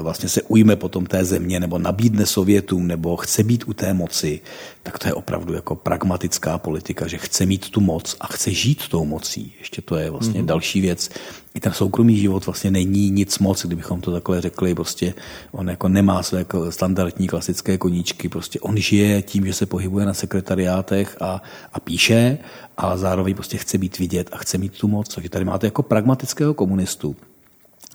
vlastně 0.00 0.28
se 0.28 0.42
ujme 0.42 0.76
potom 0.76 1.06
té 1.06 1.24
země 1.24 1.60
nebo 1.60 1.78
nabídne 1.78 2.26
Sovětům 2.26 2.86
nebo 2.86 3.16
chce 3.16 3.42
být 3.42 3.64
u 3.66 3.72
té 3.72 3.94
moci, 3.94 4.40
tak 4.82 4.98
to 4.98 5.08
je 5.08 5.14
opravdu 5.14 5.54
jako 5.54 5.76
pragmatická 5.76 6.58
politika, 6.58 7.06
že 7.06 7.18
chce 7.18 7.46
mít 7.46 7.70
tu 7.70 7.80
moc 7.80 8.16
a 8.20 8.26
chce 8.26 8.52
žít 8.52 8.88
tou 8.88 9.04
mocí. 9.04 9.54
Ještě 9.58 9.82
to 9.82 9.96
je 9.96 10.10
vlastně 10.10 10.42
mm-hmm. 10.42 10.46
další 10.46 10.80
věc. 10.80 11.10
I 11.54 11.60
ten 11.60 11.72
soukromý 11.72 12.16
život 12.16 12.46
vlastně 12.46 12.70
není 12.70 13.10
nic 13.10 13.38
moc, 13.38 13.66
kdybychom 13.66 14.00
to 14.00 14.12
takhle 14.12 14.40
řekli, 14.40 14.74
prostě 14.74 15.14
on 15.52 15.68
jako 15.68 15.88
nemá 15.88 16.22
své 16.22 16.38
jako 16.38 16.72
standardní 16.72 17.28
klasické 17.28 17.78
koníčky, 17.78 18.28
prostě 18.28 18.60
on 18.60 18.76
žije 18.76 19.22
tím, 19.22 19.46
že 19.46 19.52
se 19.52 19.66
pohybuje 19.66 20.06
na 20.06 20.14
sekretariátech 20.14 21.16
a, 21.20 21.42
a 21.72 21.80
píše 21.80 22.38
a 22.76 22.96
zároveň 22.96 23.34
prostě 23.34 23.56
chce 23.56 23.78
být 23.78 23.98
vidět 23.98 24.28
a 24.32 24.36
chce 24.36 24.58
mít 24.58 24.78
tu 24.78 24.88
moc. 24.88 25.14
Takže 25.14 25.30
tady 25.30 25.44
máte 25.44 25.66
jako 25.66 25.82
pragmatického 25.82 26.54
komunistu, 26.54 27.16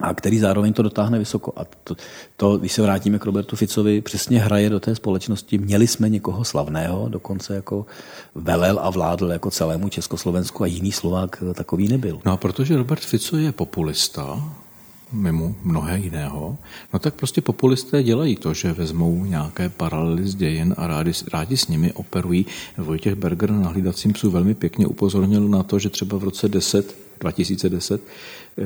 a 0.01 0.13
který 0.13 0.39
zároveň 0.39 0.73
to 0.73 0.81
dotáhne 0.81 1.19
vysoko. 1.19 1.53
A 1.55 1.65
to, 1.83 1.95
to, 2.37 2.57
když 2.57 2.71
se 2.71 2.81
vrátíme 2.81 3.19
k 3.19 3.25
Robertu 3.25 3.55
Ficovi, 3.55 4.01
přesně 4.01 4.39
hraje 4.39 4.69
do 4.69 4.79
té 4.79 4.95
společnosti. 4.95 5.57
Měli 5.57 5.87
jsme 5.87 6.09
někoho 6.09 6.43
slavného, 6.43 7.09
dokonce 7.09 7.55
jako 7.55 7.85
velel 8.35 8.79
a 8.81 8.89
vládl 8.89 9.31
jako 9.31 9.51
celému 9.51 9.89
Československu 9.89 10.63
a 10.63 10.67
jiný 10.67 10.91
Slovák 10.91 11.43
takový 11.53 11.87
nebyl. 11.87 12.19
No 12.25 12.31
a 12.31 12.37
protože 12.37 12.77
Robert 12.77 12.99
Fico 12.99 13.37
je 13.37 13.51
populista, 13.51 14.43
mimo 15.11 15.55
mnohé 15.63 15.99
jiného, 15.99 16.57
no 16.93 16.99
tak 16.99 17.13
prostě 17.13 17.41
populisté 17.41 18.03
dělají 18.03 18.35
to, 18.35 18.53
že 18.53 18.73
vezmou 18.73 19.25
nějaké 19.25 19.69
paralely 19.69 20.27
z 20.27 20.35
dějin 20.35 20.75
a 20.77 20.87
rádi, 20.87 21.11
rádi 21.33 21.57
s 21.57 21.67
nimi 21.67 21.93
operují. 21.93 22.45
Vojtěch 22.77 23.15
Berger 23.15 23.51
na 23.51 23.69
hlídacím 23.69 24.13
psu 24.13 24.31
velmi 24.31 24.53
pěkně 24.53 24.87
upozornil 24.87 25.47
na 25.47 25.63
to, 25.63 25.79
že 25.79 25.89
třeba 25.89 26.17
v 26.17 26.23
roce 26.23 26.49
10, 26.49 26.95
2010 27.19 28.01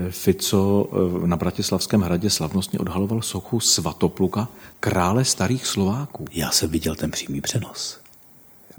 Fico 0.09 0.89
eh, 1.23 1.27
na 1.27 1.37
Bratislavském 1.37 2.01
hradě 2.01 2.29
slavnostně 2.29 2.79
odhaloval 2.79 3.21
sochu 3.21 3.59
Svatopluka, 3.59 4.47
krále 4.79 5.25
starých 5.25 5.65
Slováků. 5.67 6.25
Já 6.31 6.51
jsem 6.51 6.69
viděl 6.69 6.95
ten 6.95 7.11
přímý 7.11 7.41
přenos. 7.41 8.01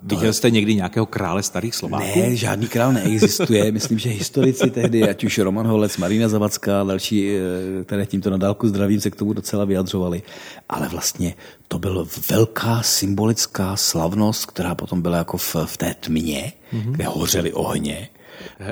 Viděl 0.04 0.32
jste 0.32 0.50
někdy 0.50 0.74
nějakého 0.74 1.06
krále 1.06 1.42
starých 1.42 1.74
Slováků? 1.74 2.18
Ne, 2.20 2.36
žádný 2.36 2.66
král 2.66 2.92
neexistuje. 2.92 3.72
Myslím, 3.72 3.98
že 3.98 4.10
historici 4.10 4.70
tehdy, 4.70 5.08
ať 5.08 5.24
už 5.24 5.38
Roman 5.38 5.66
Holec, 5.66 5.96
Marina 5.96 6.28
Zavacká 6.28 6.80
a 6.80 6.84
další, 6.84 7.30
eh, 7.30 7.84
které 7.84 8.06
tímto 8.06 8.30
na 8.30 8.36
dálku 8.36 8.68
zdravím, 8.68 9.00
se 9.00 9.10
k 9.10 9.16
tomu 9.16 9.32
docela 9.32 9.64
vyjadřovali. 9.64 10.22
Ale 10.68 10.88
vlastně 10.88 11.34
to 11.68 11.78
byla 11.78 12.06
velká 12.30 12.82
symbolická 12.82 13.76
slavnost, 13.76 14.46
která 14.46 14.74
potom 14.74 15.02
byla 15.02 15.16
jako 15.16 15.36
v, 15.36 15.56
v 15.64 15.76
té 15.76 15.94
tmě, 16.00 16.52
mm-hmm. 16.72 16.92
kde 16.92 17.04
hořely 17.04 17.52
ohně 17.52 18.08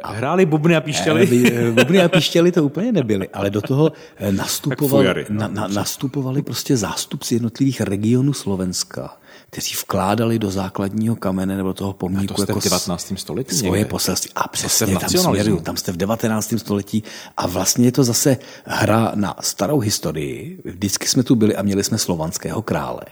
Hráli 0.05 0.47
bubny 0.47 0.77
a 0.77 0.81
píšťali? 0.81 1.45
Eh, 1.47 1.71
bubny 1.71 2.03
a 2.03 2.09
píšťali 2.09 2.53
to 2.53 2.65
úplně 2.65 2.93
nebyli, 2.93 3.29
ale 3.29 3.51
do 3.51 3.61
toho 3.61 3.93
eh, 4.17 4.33
nastupovali, 4.33 5.27
na, 5.29 5.49
na, 5.49 5.69
nastupovali 5.69 6.43
prostě 6.43 6.77
zástupci 6.77 7.35
jednotlivých 7.35 7.81
regionů 7.81 8.33
Slovenska 8.33 9.17
kteří 9.51 9.75
vkládali 9.83 10.39
do 10.39 10.51
základního 10.51 11.17
kamene 11.17 11.57
nebo 11.57 11.75
toho 11.75 11.93
pomníku 11.93 12.35
to 12.35 12.43
jako 12.43 12.61
v 12.61 12.65
19. 12.65 13.13
století 13.17 13.57
svoje 13.57 13.79
někde. 13.79 13.91
poselství. 13.91 14.31
A 14.35 14.49
přesně 14.49 14.97
tam 14.97 15.11
směruju, 15.11 15.61
tam 15.61 15.77
jste 15.77 15.93
v 15.93 15.97
19. 15.97 16.55
století 16.57 17.03
a 17.37 17.47
vlastně 17.47 17.85
je 17.85 17.93
to 17.93 18.05
zase 18.05 18.37
hra 18.65 19.13
na 19.15 19.37
starou 19.41 19.81
historii. 19.81 20.63
Vždycky 20.65 21.09
jsme 21.09 21.23
tu 21.23 21.35
byli 21.35 21.57
a 21.57 21.63
měli 21.63 21.85
jsme 21.85 21.99
slovanského 21.99 22.63
krále 22.63 23.03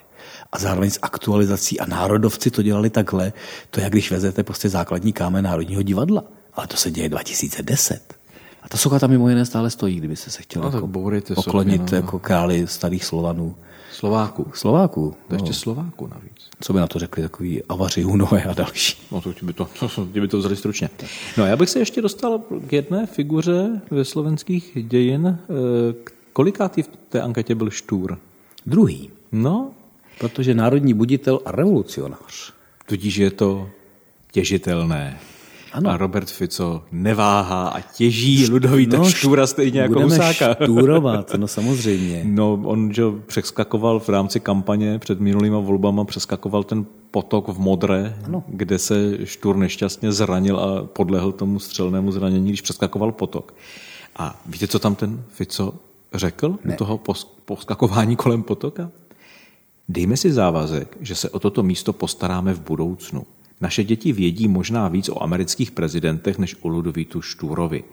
a 0.52 0.58
zároveň 0.58 0.90
s 0.90 0.98
aktualizací 1.02 1.80
a 1.80 1.86
národovci 1.86 2.50
to 2.50 2.62
dělali 2.62 2.90
takhle. 2.90 3.32
To 3.70 3.80
je, 3.80 3.84
jak 3.84 3.92
když 3.92 4.10
vezete 4.10 4.44
prostě 4.44 4.68
základní 4.68 5.12
kámen 5.12 5.44
Národního 5.44 5.82
divadla. 5.82 6.24
Ale 6.58 6.66
to 6.66 6.76
se 6.76 6.90
děje 6.90 7.08
2010. 7.08 8.14
A 8.62 8.68
ta 8.68 8.76
socha 8.76 8.98
tam 8.98 9.10
mimo 9.10 9.28
jiné 9.28 9.46
stále 9.46 9.70
stojí, 9.70 9.96
kdyby 9.96 10.16
se 10.16 10.30
se 10.30 10.42
chtěl 10.42 10.62
no, 10.62 10.68
jako 10.68 10.88
poklonit 10.88 11.26
sochy, 11.34 11.78
no. 11.78 11.96
jako 11.96 12.18
králi 12.18 12.66
starých 12.66 13.04
Slovanů. 13.04 13.56
Slováků. 13.92 14.50
Slováků. 14.54 15.16
To 15.28 15.34
ještě 15.34 15.48
no. 15.48 15.54
Slováků 15.54 16.06
navíc. 16.06 16.50
Co 16.60 16.72
by 16.72 16.78
na 16.78 16.86
to 16.86 16.98
řekli 16.98 17.22
takový 17.22 17.62
avaři, 17.68 18.02
hunové 18.02 18.42
a 18.42 18.52
další? 18.52 19.06
No 19.12 19.20
to 19.20 19.32
by 19.42 19.52
to, 19.52 19.68
to, 19.94 20.04
by 20.04 20.28
to 20.28 20.38
vzali 20.38 20.56
stručně. 20.56 20.90
No 21.36 21.46
já 21.46 21.56
bych 21.56 21.70
se 21.70 21.78
ještě 21.78 22.02
dostal 22.02 22.38
k 22.66 22.72
jedné 22.72 23.06
figuře 23.06 23.80
ve 23.90 24.04
slovenských 24.04 24.78
dějin. 24.82 25.26
E, 25.26 25.38
kolikátý 26.32 26.82
v 26.82 26.88
té 27.08 27.22
anketě 27.22 27.54
byl 27.54 27.70
Štůr? 27.70 28.18
Druhý. 28.66 29.10
No. 29.32 29.70
Protože 30.18 30.54
národní 30.54 30.94
buditel 30.94 31.40
a 31.44 31.52
revolucionář. 31.52 32.52
Tudíž 32.86 33.16
je 33.16 33.30
to 33.30 33.70
těžitelné. 34.32 35.18
Ano. 35.72 35.90
A 35.90 35.96
Robert 35.96 36.30
Fico 36.30 36.82
neváhá 36.92 37.68
a 37.68 37.80
těží 37.80 38.46
Ludovíta 38.50 38.96
no, 38.96 39.10
Štůra 39.10 39.46
stejně 39.46 39.80
jako 39.80 40.00
Husáka. 40.00 40.54
štůrovat, 40.54 41.34
no 41.38 41.48
samozřejmě. 41.48 42.22
No, 42.24 42.52
on 42.64 42.94
že 42.94 43.02
přeskakoval 43.26 44.00
v 44.00 44.08
rámci 44.08 44.40
kampaně 44.40 44.98
před 44.98 45.20
minulýma 45.20 45.58
volbama, 45.58 46.04
přeskakoval 46.04 46.64
ten 46.64 46.86
potok 47.10 47.48
v 47.48 47.58
Modré, 47.58 48.16
ano. 48.24 48.44
kde 48.48 48.78
se 48.78 49.26
Štůr 49.26 49.56
nešťastně 49.56 50.12
zranil 50.12 50.60
a 50.60 50.84
podlehl 50.84 51.32
tomu 51.32 51.58
střelnému 51.58 52.12
zranění, 52.12 52.48
když 52.48 52.60
přeskakoval 52.60 53.12
potok. 53.12 53.54
A 54.16 54.40
víte, 54.46 54.66
co 54.66 54.78
tam 54.78 54.94
ten 54.94 55.22
Fico 55.28 55.74
řekl 56.14 56.58
ne. 56.64 56.76
toho 56.76 57.00
poskakování 57.44 58.16
kolem 58.16 58.42
potoka? 58.42 58.90
Dejme 59.88 60.16
si 60.16 60.32
závazek, 60.32 60.96
že 61.00 61.14
se 61.14 61.30
o 61.30 61.38
toto 61.38 61.62
místo 61.62 61.92
postaráme 61.92 62.54
v 62.54 62.60
budoucnu. 62.60 63.26
Naše 63.60 63.84
děti 63.84 64.12
vědí 64.12 64.48
možná 64.48 64.88
víc 64.88 65.08
o 65.08 65.22
amerických 65.22 65.70
prezidentech 65.70 66.38
než 66.38 66.56
o 66.60 66.68
Ludovítu 66.68 67.22
Štúrovi. 67.22 67.84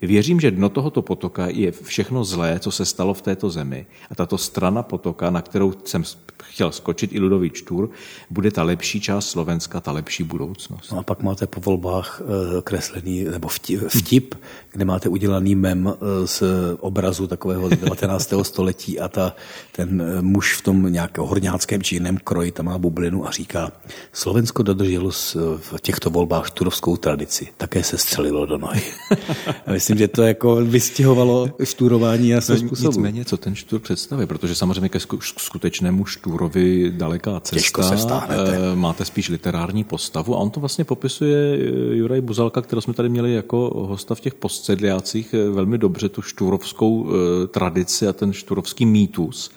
Věřím, 0.00 0.40
že 0.40 0.50
dno 0.50 0.68
tohoto 0.68 1.02
potoka 1.02 1.46
je 1.46 1.72
všechno 1.72 2.24
zlé, 2.24 2.58
co 2.58 2.70
se 2.70 2.84
stalo 2.84 3.14
v 3.14 3.22
této 3.22 3.50
zemi 3.50 3.86
a 4.10 4.14
tato 4.14 4.38
strana 4.38 4.82
potoka, 4.82 5.30
na 5.30 5.42
kterou 5.42 5.74
jsem 5.84 6.04
chtěl 6.42 6.72
skočit 6.72 7.12
i 7.12 7.20
Ludový 7.20 7.50
Štůr, 7.54 7.90
bude 8.30 8.50
ta 8.50 8.62
lepší 8.62 9.00
část 9.00 9.28
Slovenska, 9.28 9.80
ta 9.80 9.92
lepší 9.92 10.24
budoucnost. 10.24 10.92
No 10.92 10.98
a 10.98 11.02
pak 11.02 11.22
máte 11.22 11.46
po 11.46 11.60
volbách 11.60 12.22
eh, 12.22 12.62
kreslený, 12.62 13.24
nebo 13.24 13.48
vtip, 13.88 14.34
kde 14.72 14.84
máte 14.84 15.08
udělaný 15.08 15.54
mem 15.54 15.94
eh, 15.94 16.26
z 16.26 16.42
obrazu 16.80 17.26
takového 17.26 17.68
z 17.68 17.70
19. 17.70 18.32
století 18.42 19.00
a 19.00 19.08
ta, 19.08 19.36
ten 19.72 20.02
eh, 20.02 20.22
muž 20.22 20.54
v 20.54 20.62
tom 20.62 20.92
nějakém 20.92 21.24
horňáckém 21.24 21.82
či 21.82 21.96
jiném 21.96 22.18
kroji 22.18 22.52
tam 22.52 22.66
má 22.66 22.78
bublinu 22.78 23.28
a 23.28 23.30
říká, 23.30 23.72
Slovensko 24.12 24.62
dodrželo 24.62 25.10
v 25.56 25.74
těchto 25.80 26.10
volbách 26.10 26.46
šturovskou 26.46 26.96
tradici, 26.96 27.48
také 27.56 27.82
se 27.82 27.98
střelilo 27.98 28.46
do 28.46 28.58
nohy. 28.58 28.82
myslím, 29.94 30.04
že 30.04 30.08
to 30.08 30.22
jako 30.22 30.56
vystihovalo 30.56 31.50
šturování 31.64 32.34
a 32.34 32.40
no, 32.48 32.56
způsobu. 32.56 32.88
Nicméně, 32.88 33.24
co 33.24 33.36
ten 33.36 33.54
štur 33.54 33.80
představuje, 33.80 34.26
protože 34.26 34.54
samozřejmě 34.54 34.88
ke 34.88 34.98
skutečnému 35.38 36.04
šturovi 36.04 36.92
daleká 36.96 37.40
cesta. 37.40 37.56
Těžko 37.56 37.82
se 37.82 37.98
stáhnete. 37.98 38.58
Eh, 38.72 38.76
máte 38.76 39.04
spíš 39.04 39.28
literární 39.28 39.84
postavu 39.84 40.34
a 40.34 40.38
on 40.38 40.50
to 40.50 40.60
vlastně 40.60 40.84
popisuje 40.84 41.58
eh, 41.58 41.96
Juraj 41.96 42.20
Buzalka, 42.20 42.62
kterého 42.62 42.82
jsme 42.82 42.94
tady 42.94 43.08
měli 43.08 43.34
jako 43.34 43.86
hosta 43.88 44.14
v 44.14 44.20
těch 44.20 44.34
postsedliácích 44.34 45.34
eh, 45.34 45.50
velmi 45.50 45.78
dobře, 45.78 46.08
tu 46.08 46.22
šturovskou 46.22 47.08
tradici 47.50 48.08
a 48.08 48.12
ten 48.12 48.32
šturovský 48.32 48.86
mýtus 48.86 49.50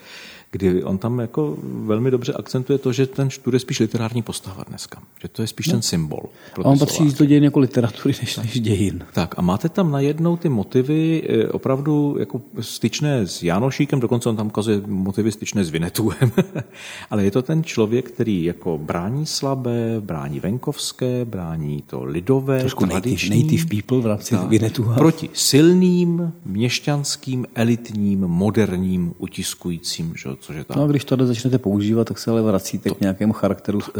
kdy 0.52 0.84
on 0.84 0.98
tam 0.98 1.18
jako 1.18 1.56
velmi 1.62 2.10
dobře 2.10 2.32
akcentuje 2.32 2.78
to, 2.78 2.92
že 2.92 3.06
ten 3.06 3.30
Štur 3.30 3.54
je 3.54 3.60
spíš 3.60 3.80
literární 3.80 4.22
postava 4.22 4.64
dneska. 4.68 5.02
Že 5.22 5.28
to 5.28 5.42
je 5.42 5.48
spíš 5.48 5.66
no. 5.66 5.72
ten 5.72 5.82
symbol. 5.82 6.22
A 6.58 6.64
on 6.64 6.78
patří 6.78 7.12
do 7.12 7.24
dějin 7.24 7.44
jako 7.44 7.58
literatury 7.58 8.14
než, 8.20 8.36
než 8.36 8.60
dějin. 8.60 9.04
Tak 9.12 9.38
a 9.38 9.42
máte 9.42 9.68
tam 9.68 9.92
najednou 9.92 10.36
ty 10.36 10.48
motivy 10.48 11.22
eh, 11.28 11.48
opravdu 11.48 12.16
jako 12.18 12.40
styčné 12.60 13.26
s 13.26 13.42
Janošíkem, 13.42 14.00
dokonce 14.00 14.28
on 14.28 14.36
tam 14.36 14.46
ukazuje 14.46 14.80
motivy 14.86 15.32
styčné 15.32 15.64
s 15.64 15.70
Vinetuem. 15.70 16.32
Ale 17.10 17.24
je 17.24 17.30
to 17.30 17.42
ten 17.42 17.64
člověk, 17.64 18.10
který 18.10 18.44
jako 18.44 18.78
brání 18.78 19.26
slabé, 19.26 20.00
brání 20.00 20.40
venkovské, 20.40 21.24
brání 21.24 21.82
to 21.86 22.04
lidové, 22.04 22.60
Trošku 22.60 22.86
native, 22.86 23.36
native 23.36 23.64
people 23.66 24.00
v 24.00 24.06
rámci 24.06 24.36
Vinetu. 24.48 24.92
Proti 24.94 25.30
silným, 25.32 26.32
měšťanským, 26.44 27.46
elitním, 27.54 28.20
moderním, 28.20 29.14
utiskujícím, 29.18 30.12
že? 30.16 30.41
Což 30.42 30.56
je 30.56 30.64
tam. 30.64 30.76
No 30.78 30.84
a 30.84 30.86
když 30.86 31.04
to 31.04 31.26
začnete 31.26 31.58
používat, 31.58 32.08
tak 32.08 32.18
se 32.18 32.30
ale 32.30 32.42
vracíte 32.42 32.88
to. 32.88 32.94
k 32.94 33.00
nějakému 33.00 33.32
charakteru 33.32 33.78
eh, 33.80 33.92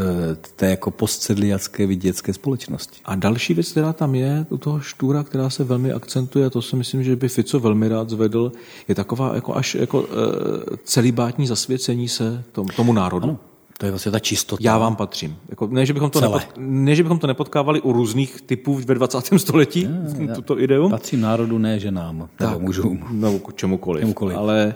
té 0.56 0.70
jako 0.70 0.90
postsedliacké 0.90 1.86
vidětské 1.86 2.32
společnosti. 2.32 3.00
A 3.04 3.14
další 3.14 3.54
věc, 3.54 3.70
která 3.70 3.92
tam 3.92 4.14
je 4.14 4.46
u 4.48 4.58
toho 4.58 4.80
štůra, 4.80 5.22
která 5.22 5.50
se 5.50 5.64
velmi 5.64 5.92
akcentuje, 5.92 6.46
a 6.46 6.50
to 6.50 6.62
si 6.62 6.76
myslím, 6.76 7.04
že 7.04 7.16
by 7.16 7.28
Fico 7.28 7.60
velmi 7.60 7.88
rád 7.88 8.10
zvedl, 8.10 8.52
je 8.88 8.94
taková 8.94 9.34
jako 9.34 9.56
až 9.56 9.74
jako 9.74 10.04
eh, 10.04 10.76
celibátní 10.84 11.46
zasvěcení 11.46 12.08
se 12.08 12.44
tomu, 12.52 12.68
tomu 12.76 12.92
národu. 12.92 13.28
Ano. 13.28 13.38
To 13.78 13.86
je 13.86 13.92
vlastně 13.92 14.12
ta 14.12 14.18
čistota. 14.18 14.60
Já 14.64 14.78
vám 14.78 14.96
patřím. 14.96 15.36
Jako, 15.48 15.66
ne, 15.66 15.86
že 15.86 15.92
bychom 15.92 16.10
to 16.10 16.20
nepod, 16.20 16.42
ne, 16.56 16.94
že 16.94 17.02
bychom 17.02 17.18
to 17.18 17.26
nepotkávali 17.26 17.80
u 17.80 17.92
různých 17.92 18.40
typů 18.40 18.74
ve 18.74 18.94
20. 18.94 19.18
století, 19.36 19.88
já, 20.18 20.34
tuto 20.34 20.60
ideu. 20.60 20.88
Patřím 20.88 21.20
národu, 21.20 21.58
ne 21.58 21.78
ženám, 21.78 22.28
nebo 22.40 22.58
mužům. 22.58 23.06
Nebo 23.10 23.40
čemukoliv. 23.54 24.00
čemukoliv. 24.00 24.36
Ale 24.36 24.74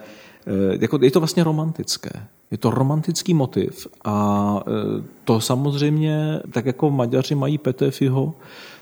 jako, 0.80 0.98
je 1.02 1.10
to 1.10 1.20
vlastně 1.20 1.44
romantické. 1.44 2.10
Je 2.50 2.58
to 2.58 2.70
romantický 2.70 3.34
motiv 3.34 3.86
a 4.04 4.60
eh, 4.66 5.02
to 5.24 5.40
samozřejmě, 5.40 6.40
tak 6.52 6.66
jako 6.66 6.90
Maďaři 6.90 7.34
mají 7.34 7.58
Petefiho, 7.58 8.34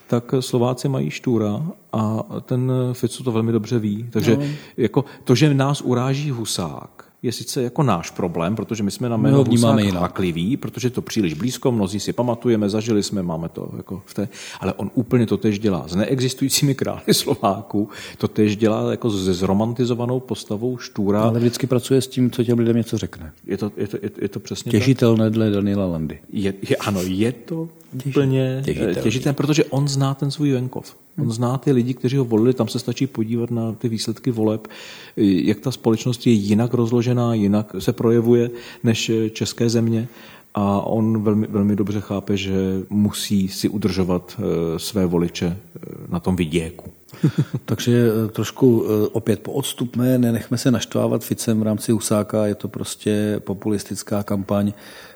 tak 0.06 0.34
Slováci 0.40 0.88
mají 0.88 1.10
Štůra 1.10 1.62
a 1.92 2.24
ten 2.40 2.72
Fico 2.92 3.24
to 3.24 3.32
velmi 3.32 3.52
dobře 3.52 3.78
ví. 3.78 4.06
Takže 4.10 4.36
no. 4.36 4.44
jako 4.76 5.04
to, 5.24 5.34
že 5.34 5.54
nás 5.54 5.80
uráží 5.80 6.30
Husák, 6.30 7.03
je 7.24 7.32
sice 7.32 7.62
jako 7.62 7.82
náš 7.82 8.10
problém, 8.10 8.56
protože 8.56 8.82
my 8.82 8.90
jsme 8.90 9.08
na 9.08 9.16
jméno 9.16 9.36
no, 9.36 9.44
vnímáme 9.44 9.82
hlaklivý, 9.82 10.56
protože 10.56 10.90
to 10.90 11.02
příliš 11.02 11.34
blízko, 11.34 11.72
mnozí 11.72 12.00
si 12.00 12.12
pamatujeme, 12.12 12.70
zažili 12.70 13.02
jsme, 13.02 13.22
máme 13.22 13.48
to 13.48 13.70
jako 13.76 14.02
v 14.06 14.14
té, 14.14 14.28
ale 14.60 14.72
on 14.72 14.90
úplně 14.94 15.26
to 15.26 15.36
tež 15.36 15.58
dělá 15.58 15.88
s 15.88 15.94
neexistujícími 15.94 16.74
krály 16.74 17.00
Slováků, 17.12 17.88
to 18.18 18.28
tež 18.28 18.56
dělá 18.56 18.90
jako 18.90 19.10
se 19.10 19.34
zromantizovanou 19.34 20.20
postavou 20.20 20.78
Štůra. 20.78 21.22
Ale 21.22 21.38
vždycky 21.38 21.66
pracuje 21.66 22.00
s 22.00 22.06
tím, 22.06 22.30
co 22.30 22.44
těm 22.44 22.58
lidem 22.58 22.76
něco 22.76 22.98
řekne. 22.98 23.32
Je 23.46 23.56
to, 23.56 23.72
je 23.76 23.88
to, 23.88 23.96
je, 24.02 24.10
je 24.20 24.28
to 24.28 24.40
přesně 24.40 24.72
Těžitelné 24.72 25.30
dle 25.30 25.50
Daniela 25.50 25.86
Landy. 25.86 26.18
Je, 26.32 26.54
je, 26.68 26.76
ano, 26.76 27.00
je 27.02 27.32
to 27.32 27.68
úplně 28.06 28.62
těžitelné, 28.64 28.94
těžitelné, 28.94 29.34
protože 29.34 29.64
on 29.64 29.88
zná 29.88 30.14
ten 30.14 30.30
svůj 30.30 30.52
venkov. 30.52 30.96
On 31.18 31.32
zná 31.32 31.58
ty 31.58 31.72
lidi, 31.72 31.94
kteří 31.94 32.16
ho 32.16 32.24
volili, 32.24 32.54
tam 32.54 32.68
se 32.68 32.78
stačí 32.78 33.06
podívat 33.06 33.50
na 33.50 33.72
ty 33.72 33.88
výsledky 33.88 34.30
voleb, 34.30 34.68
jak 35.16 35.60
ta 35.60 35.70
společnost 35.70 36.26
je 36.26 36.32
jinak 36.32 36.74
rozložená, 36.74 37.34
jinak 37.34 37.76
se 37.78 37.92
projevuje 37.92 38.50
než 38.82 39.10
české 39.32 39.70
země 39.70 40.08
a 40.54 40.80
on 40.80 41.22
velmi, 41.22 41.46
velmi 41.46 41.76
dobře 41.76 42.00
chápe, 42.00 42.36
že 42.36 42.54
musí 42.90 43.48
si 43.48 43.68
udržovat 43.68 44.36
eh, 44.38 44.78
své 44.78 45.06
voliče 45.06 45.46
eh, 45.56 45.78
na 46.08 46.20
tom 46.20 46.36
viděku. 46.36 46.90
Takže 47.64 48.08
eh, 48.08 48.28
trošku 48.28 48.86
opět 49.12 49.40
poodstupme, 49.40 50.18
nenechme 50.18 50.58
se 50.58 50.70
naštvávat 50.70 51.24
Ficem 51.24 51.60
v 51.60 51.62
rámci 51.62 51.92
Husáka, 51.92 52.46
je 52.46 52.54
to 52.54 52.68
prostě 52.68 53.40
populistická 53.44 54.22
kampaň, 54.22 54.72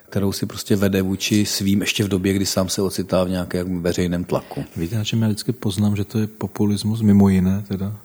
kterou 0.08 0.32
si 0.32 0.46
prostě 0.46 0.76
vede 0.76 1.02
vůči 1.02 1.46
svým 1.46 1.80
ještě 1.80 2.04
v 2.04 2.08
době, 2.08 2.32
kdy 2.32 2.46
sám 2.46 2.68
se 2.68 2.82
ocitá 2.82 3.24
v 3.24 3.30
nějakém 3.30 3.82
veřejném 3.82 4.24
tlaku. 4.24 4.64
Víte, 4.76 4.96
na 4.96 5.04
čem 5.04 5.22
já 5.22 5.28
vždycky 5.28 5.52
poznám, 5.52 5.96
že 5.96 6.04
to 6.04 6.18
je 6.18 6.26
populismus, 6.26 7.00
mimo 7.00 7.28
jiné 7.28 7.64
teda, 7.68 7.96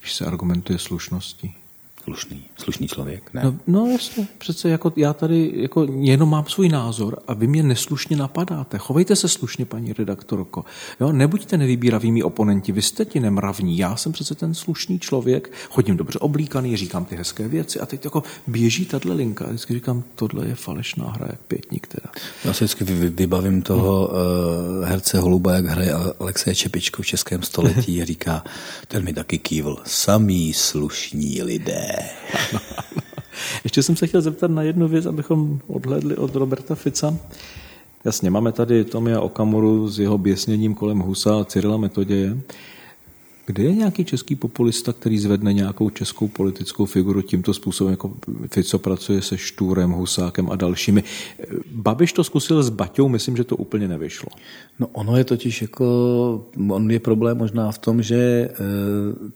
když 0.00 0.14
se 0.14 0.24
argumentuje 0.24 0.78
slušností 0.78 1.54
slušný, 2.04 2.44
slušný 2.58 2.88
člověk, 2.88 3.34
ne? 3.34 3.42
No, 3.44 3.58
no 3.66 3.86
jasně, 3.86 4.26
přece 4.38 4.68
jako 4.68 4.92
já 4.96 5.12
tady 5.12 5.52
jako 5.54 5.86
jenom 6.00 6.30
mám 6.30 6.44
svůj 6.46 6.68
názor 6.68 7.18
a 7.26 7.34
vy 7.34 7.46
mě 7.46 7.62
neslušně 7.62 8.16
napadáte. 8.16 8.78
Chovejte 8.78 9.16
se 9.16 9.28
slušně, 9.28 9.64
paní 9.64 9.92
redaktorko. 9.92 10.64
Jo, 11.00 11.12
nebuďte 11.12 11.58
nevýběravími 11.58 12.22
oponenti, 12.22 12.72
vy 12.72 12.82
jste 12.82 13.04
ti 13.04 13.20
nemravní. 13.20 13.78
Já 13.78 13.96
jsem 13.96 14.12
přece 14.12 14.34
ten 14.34 14.54
slušný 14.54 14.98
člověk, 14.98 15.52
chodím 15.70 15.96
dobře 15.96 16.18
oblíkaný, 16.18 16.76
říkám 16.76 17.04
ty 17.04 17.16
hezké 17.16 17.48
věci 17.48 17.80
a 17.80 17.86
teď 17.86 18.04
jako 18.04 18.22
běží 18.46 18.86
tahle 18.86 19.14
linka. 19.14 19.46
Vždycky 19.46 19.74
říkám, 19.74 20.04
tohle 20.14 20.46
je 20.46 20.54
falešná 20.54 21.10
hra, 21.10 21.26
jak 21.30 21.40
pětník 21.40 21.86
teda. 21.86 22.12
Já 22.44 22.52
si 22.52 22.64
vždycky 22.64 22.84
vybavím 23.08 23.62
toho 23.62 24.10
hmm. 24.12 24.84
herce 24.84 25.18
Holuba, 25.18 25.52
jak 25.52 25.66
hraje 25.66 25.92
Alexej 26.20 26.54
Čepičko 26.54 27.02
v 27.02 27.06
českém 27.06 27.42
století 27.42 28.02
a 28.02 28.04
říká, 28.12 28.44
ten 28.88 29.04
mi 29.04 29.12
taky 29.12 29.38
kývl, 29.38 29.76
samý 29.84 30.52
slušní 30.52 31.42
lidé. 31.42 31.91
Ještě 33.64 33.82
jsem 33.82 33.96
se 33.96 34.06
chtěl 34.06 34.22
zeptat 34.22 34.50
na 34.50 34.62
jednu 34.62 34.88
věc, 34.88 35.06
abychom 35.06 35.60
odhledli 35.66 36.16
od 36.16 36.34
Roberta 36.34 36.74
Fica. 36.74 37.16
Jasně, 38.04 38.30
máme 38.30 38.52
tady 38.52 38.84
Tomia 38.84 39.20
Okamuru 39.20 39.88
s 39.88 39.98
jeho 39.98 40.18
běsněním 40.18 40.74
kolem 40.74 40.98
Husa 40.98 41.40
a 41.40 41.44
Cyrila 41.44 41.76
Metoděje. 41.76 42.38
Kde 43.46 43.62
je 43.62 43.74
nějaký 43.74 44.04
český 44.04 44.36
populista, 44.36 44.92
který 44.92 45.18
zvedne 45.18 45.52
nějakou 45.52 45.90
českou 45.90 46.28
politickou 46.28 46.86
figuru 46.86 47.22
tímto 47.22 47.54
způsobem, 47.54 47.90
jako 47.90 48.12
Fico 48.50 48.78
pracuje 48.78 49.22
se 49.22 49.38
Štůrem, 49.38 49.90
Husákem 49.90 50.50
a 50.50 50.56
dalšími? 50.56 51.04
Babiš 51.72 52.12
to 52.12 52.24
zkusil 52.24 52.62
s 52.62 52.70
Baťou, 52.70 53.08
myslím, 53.08 53.36
že 53.36 53.44
to 53.44 53.56
úplně 53.56 53.88
nevyšlo. 53.88 54.28
No 54.78 54.86
ono 54.92 55.16
je 55.16 55.24
totiž 55.24 55.62
jako, 55.62 55.86
on 56.68 56.90
je 56.90 57.00
problém 57.00 57.38
možná 57.38 57.72
v 57.72 57.78
tom, 57.78 58.02
že 58.02 58.16
e, 58.16 58.50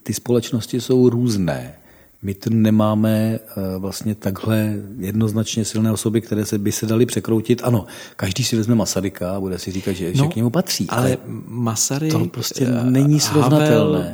ty 0.03 0.13
společnosti 0.13 0.81
jsou 0.81 1.09
různé. 1.09 1.75
My 2.21 2.33
tu 2.33 2.49
nemáme 2.53 3.39
eh, 3.39 3.77
vlastně 3.77 4.15
takhle 4.15 4.73
jednoznačně 4.99 5.65
silné 5.65 5.91
osoby, 5.91 6.21
které 6.21 6.45
se 6.45 6.57
by 6.57 6.71
se 6.71 6.85
daly 6.85 7.05
překroutit. 7.05 7.61
Ano, 7.63 7.85
každý 8.15 8.43
si 8.43 8.55
vezme 8.55 8.75
Masaryka 8.75 9.35
a 9.35 9.39
bude 9.39 9.59
si 9.59 9.71
říkat, 9.71 9.93
že, 9.93 10.05
no, 10.15 10.23
že 10.23 10.27
k 10.27 10.35
němu 10.35 10.49
patří. 10.49 10.87
Ale 10.89 11.17
Masaryk, 11.47 12.11
to 12.11 12.25
prostě 12.25 12.67
není 12.83 13.19
srovnatelné. 13.19 13.99
Havel, 13.99 14.11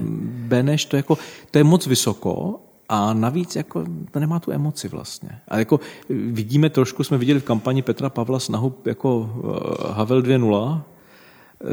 Beneš, 0.47 0.85
to, 0.85 0.97
jako, 0.97 1.17
to 1.51 1.57
je 1.57 1.63
moc 1.63 1.87
vysoko 1.87 2.59
a 2.89 3.13
navíc 3.13 3.55
jako, 3.55 3.85
to 4.11 4.19
nemá 4.19 4.39
tu 4.39 4.51
emoci 4.51 4.87
vlastně. 4.87 5.29
A 5.47 5.59
jako 5.59 5.79
vidíme 6.09 6.69
trošku, 6.69 7.03
jsme 7.03 7.17
viděli 7.17 7.39
v 7.39 7.43
kampani 7.43 7.81
Petra 7.81 8.09
Pavla 8.09 8.39
snahu 8.39 8.75
jako 8.85 9.29
eh, 9.37 9.93
Havel 9.93 10.21
2.0, 10.21 10.81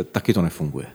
eh, 0.01 0.05
taky 0.05 0.35
to 0.35 0.43
nefunguje. 0.43 0.87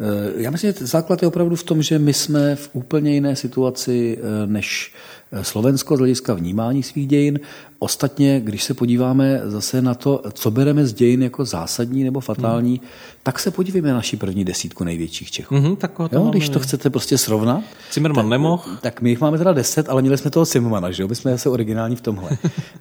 Eh, 0.00 0.32
já 0.42 0.50
myslím, 0.50 0.72
že 0.72 0.86
základ 0.86 1.22
je 1.22 1.28
opravdu 1.28 1.56
v 1.56 1.62
tom, 1.62 1.82
že 1.82 1.98
my 1.98 2.12
jsme 2.12 2.56
v 2.56 2.70
úplně 2.72 3.14
jiné 3.14 3.36
situaci 3.36 4.18
eh, 4.18 4.46
než 4.46 4.92
eh, 5.32 5.44
Slovensko 5.44 5.96
z 5.96 5.98
hlediska 5.98 6.34
vnímání 6.34 6.82
svých 6.82 7.06
dějin. 7.06 7.40
Ostatně, 7.78 8.40
když 8.40 8.64
se 8.64 8.74
podíváme 8.74 9.40
zase 9.44 9.82
na 9.82 9.94
to, 9.94 10.22
co 10.32 10.50
bereme 10.50 10.86
z 10.86 10.92
dějin 10.92 11.22
jako 11.22 11.44
zásadní 11.44 12.04
nebo 12.04 12.20
fatální, 12.20 12.76
hmm. 12.76 12.88
tak 13.22 13.38
se 13.38 13.50
podívejme 13.50 13.88
na 13.88 13.94
naši 13.94 14.16
první 14.16 14.44
desítku 14.44 14.84
největších 14.84 15.30
Čechů. 15.30 15.54
Hmm, 15.54 15.76
tak 15.76 15.92
to 15.96 16.08
jo, 16.12 16.28
když 16.30 16.48
to 16.48 16.58
chcete 16.58 16.90
prostě 16.90 17.18
srovnat. 17.18 17.64
Zimmerman 17.92 18.28
nemohl. 18.28 18.62
Tak 18.80 19.02
my 19.02 19.10
jich 19.10 19.20
máme 19.20 19.38
teda 19.38 19.52
deset, 19.52 19.88
ale 19.88 20.02
měli 20.02 20.18
jsme 20.18 20.30
toho 20.30 20.44
Zimmermana, 20.44 20.90
že 20.90 21.02
jo? 21.02 21.08
My 21.08 21.14
jsme 21.14 21.30
zase 21.30 21.48
originální 21.48 21.96
v 21.96 22.00
tomhle. 22.00 22.30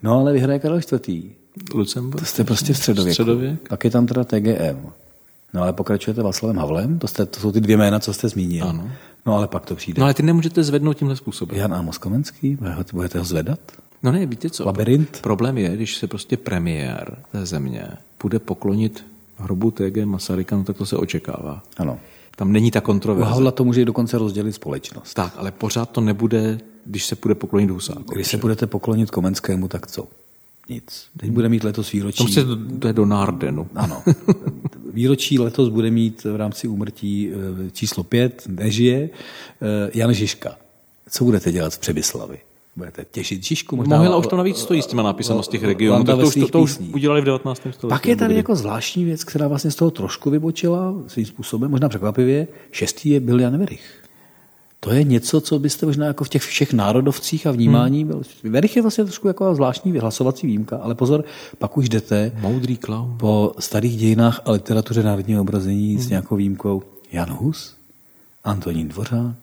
No 0.03 0.19
ale 0.19 0.33
vyhraje 0.33 0.59
Karel 0.59 0.79
IV. 0.79 1.23
Lucemburg. 1.73 2.19
To 2.19 2.25
jste 2.25 2.43
prostě 2.43 2.73
v 2.73 2.77
středověku. 2.77 3.13
Středověk. 3.13 3.69
Pak 3.69 3.83
je 3.83 3.91
tam 3.91 4.05
teda 4.05 4.23
TGM. 4.23 4.91
No 5.55 5.61
ale 5.61 5.73
pokračujete 5.73 6.23
Václavem 6.23 6.57
Havlem, 6.57 6.99
to, 6.99 7.07
jste, 7.07 7.25
to 7.25 7.39
jsou 7.39 7.51
ty 7.51 7.61
dvě 7.61 7.77
jména, 7.77 7.99
co 7.99 8.13
jste 8.13 8.29
zmínil. 8.29 8.67
Ano. 8.67 8.91
No 9.25 9.35
ale 9.35 9.47
pak 9.47 9.65
to 9.65 9.75
přijde. 9.75 9.99
No 9.99 10.05
ale 10.05 10.13
ty 10.13 10.23
nemůžete 10.23 10.63
zvednout 10.63 10.93
tímhle 10.93 11.15
způsobem. 11.15 11.57
Jan 11.57 11.73
Amos 11.73 11.97
Komenský, 11.97 12.57
budete 12.93 13.19
ho 13.19 13.25
zvedat? 13.25 13.59
No 14.03 14.11
ne, 14.11 14.25
víte 14.25 14.49
co? 14.49 14.65
Labirint? 14.65 15.21
Problém 15.21 15.57
je, 15.57 15.75
když 15.75 15.97
se 15.97 16.07
prostě 16.07 16.37
premiér 16.37 17.17
té 17.31 17.45
země 17.45 17.87
bude 18.23 18.39
poklonit 18.39 19.05
hrobu 19.37 19.71
TG 19.71 20.05
Masaryka, 20.05 20.55
no 20.57 20.63
tak 20.63 20.77
to 20.77 20.85
se 20.85 20.97
očekává. 20.97 21.63
Ano. 21.77 21.99
Tam 22.35 22.51
není 22.51 22.71
ta 22.71 22.81
kontroverze. 22.81 23.29
Havla 23.29 23.51
to 23.51 23.63
může 23.63 23.85
dokonce 23.85 24.17
rozdělit 24.17 24.53
společnost. 24.53 25.13
Tak, 25.13 25.33
ale 25.37 25.51
pořád 25.51 25.89
to 25.89 26.01
nebude, 26.01 26.57
když 26.85 27.05
se 27.05 27.15
bude 27.21 27.35
poklonit 27.35 27.69
Husáku. 27.69 28.13
Když 28.13 28.27
se 28.27 28.37
budete 28.37 28.67
poklonit 28.67 29.11
Komenskému, 29.11 29.67
tak 29.67 29.87
co? 29.87 30.07
Nic. 30.69 31.05
Teď 31.17 31.29
bude 31.29 31.49
mít 31.49 31.63
letos 31.63 31.91
výročí. 31.91 32.17
Tom 32.17 32.27
se 32.27 32.41
jde 32.55 32.93
do 32.93 33.05
Nardenu. 33.05 33.67
Ano. 33.75 34.03
Výročí 34.93 35.39
letos 35.39 35.69
bude 35.69 35.91
mít 35.91 36.23
v 36.23 36.35
rámci 36.35 36.67
úmrtí 36.67 37.29
eh, 37.31 37.71
číslo 37.71 38.03
pět, 38.03 38.43
nežije, 38.47 39.09
eh, 39.61 39.91
Jan 39.93 40.13
Žižka. 40.13 40.55
Co 41.09 41.23
budete 41.23 41.51
dělat 41.51 41.73
v 41.73 41.79
Přebyslavy? 41.79 42.37
Budete 42.75 43.05
těšit 43.11 43.43
Žižku? 43.43 43.75
Možná 43.75 43.97
Mohla 43.97 44.17
už 44.17 44.27
to 44.27 44.37
navíc 44.37 44.57
stojí 44.57 44.81
s 44.81 44.87
těma 44.87 45.03
nápisama 45.03 45.43
z 45.43 45.47
těch 45.47 45.63
regionů. 45.63 46.03
Tak 46.03 46.19
to, 46.19 46.27
už, 46.27 46.33
to, 46.33 46.47
to 46.47 46.61
už 46.61 46.79
udělali 46.93 47.21
v 47.21 47.25
19. 47.25 47.61
století. 47.71 47.89
Pak 47.89 48.05
je 48.05 48.15
tady 48.15 48.35
jako 48.35 48.55
zvláštní 48.55 49.05
věc, 49.05 49.23
která 49.23 49.47
vlastně 49.47 49.71
z 49.71 49.75
toho 49.75 49.91
trošku 49.91 50.29
vybočila 50.29 50.95
svým 51.07 51.25
způsobem, 51.25 51.71
možná 51.71 51.89
překvapivě. 51.89 52.47
Šestý 52.71 53.09
je 53.09 53.19
byl 53.19 53.39
Jan 53.39 53.57
Verich. 53.57 54.04
To 54.85 54.93
je 54.93 55.03
něco, 55.03 55.41
co 55.41 55.59
byste 55.59 55.85
možná 55.85 56.05
jako 56.05 56.23
v 56.23 56.29
těch 56.29 56.41
všech 56.41 56.73
národovcích 56.73 57.47
a 57.47 57.51
vnímání 57.51 57.99
hmm. 57.99 58.07
byl. 58.07 58.21
Verich 58.43 58.75
je 58.75 58.81
vlastně 58.81 59.03
trošku 59.03 59.27
jako 59.27 59.55
zvláštní 59.55 59.91
vyhlasovací 59.91 60.47
výjimka, 60.47 60.77
ale 60.77 60.95
pozor, 60.95 61.23
pak 61.57 61.77
už 61.77 61.89
jdete 61.89 62.31
Moudrý 62.39 62.77
klaun. 62.77 63.15
po 63.17 63.53
starých 63.59 63.97
dějinách 63.97 64.41
a 64.45 64.51
literatuře 64.51 65.03
národního 65.03 65.41
obrazení 65.41 65.93
hmm. 65.93 66.03
s 66.03 66.09
nějakou 66.09 66.35
výjimkou 66.35 66.83
Jan 67.11 67.29
Hus, 67.29 67.75
Antonín 68.43 68.87
Dvořák, 68.87 69.35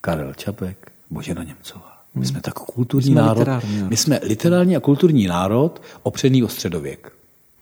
Karel 0.00 0.34
Čapek, 0.34 0.92
Božena 1.10 1.44
Němcová. 1.44 1.92
My 2.14 2.26
jsme 2.26 2.40
tak 2.40 2.54
kulturní 2.54 3.12
jsme 3.12 3.20
národ. 3.20 3.46
národ. 3.46 3.64
My 3.88 3.96
jsme 3.96 4.20
literární 4.22 4.76
a 4.76 4.80
kulturní 4.80 5.26
národ 5.26 5.82
opřený 6.02 6.42
o 6.42 6.48
středověk. 6.48 7.12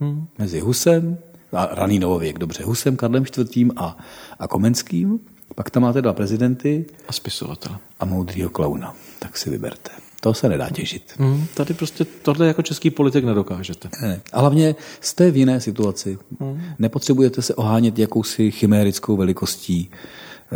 Hmm. 0.01 0.27
Mezi 0.39 0.61
Husem, 0.61 1.19
a 1.53 1.69
raný 1.75 1.99
novověk, 1.99 2.39
dobře, 2.39 2.65
Husem, 2.65 2.97
Karlem 2.97 3.25
IV. 3.39 3.71
a, 3.77 3.99
a 4.39 4.49
Komenským. 4.49 5.21
Pak 5.55 5.71
tam 5.71 5.83
máte 5.83 6.03
dva 6.03 6.13
prezidenty 6.13 6.85
A 7.09 7.13
spisovatel. 7.13 7.77
a 8.01 8.05
moudrýho 8.05 8.51
klauna. 8.51 8.95
Tak 9.19 9.39
si 9.39 9.51
vyberte. 9.51 9.91
To 10.21 10.35
se 10.35 10.49
nedá 10.49 10.71
těžit. 10.71 11.15
Hmm. 11.19 11.47
Tady 11.55 11.75
prostě 11.75 12.05
tohle 12.05 12.47
jako 12.47 12.63
český 12.63 12.91
politik 12.91 13.25
nedokážete. 13.25 13.89
Ne. 14.03 14.21
A 14.33 14.41
hlavně 14.41 14.75
jste 15.01 15.31
v 15.31 15.37
jiné 15.37 15.61
situaci. 15.61 16.19
Nepotřebujete 16.79 17.43
se 17.43 17.55
ohánět 17.55 17.99
jakousi 17.99 18.51
chimérickou 18.51 19.17
velikostí, 19.17 19.91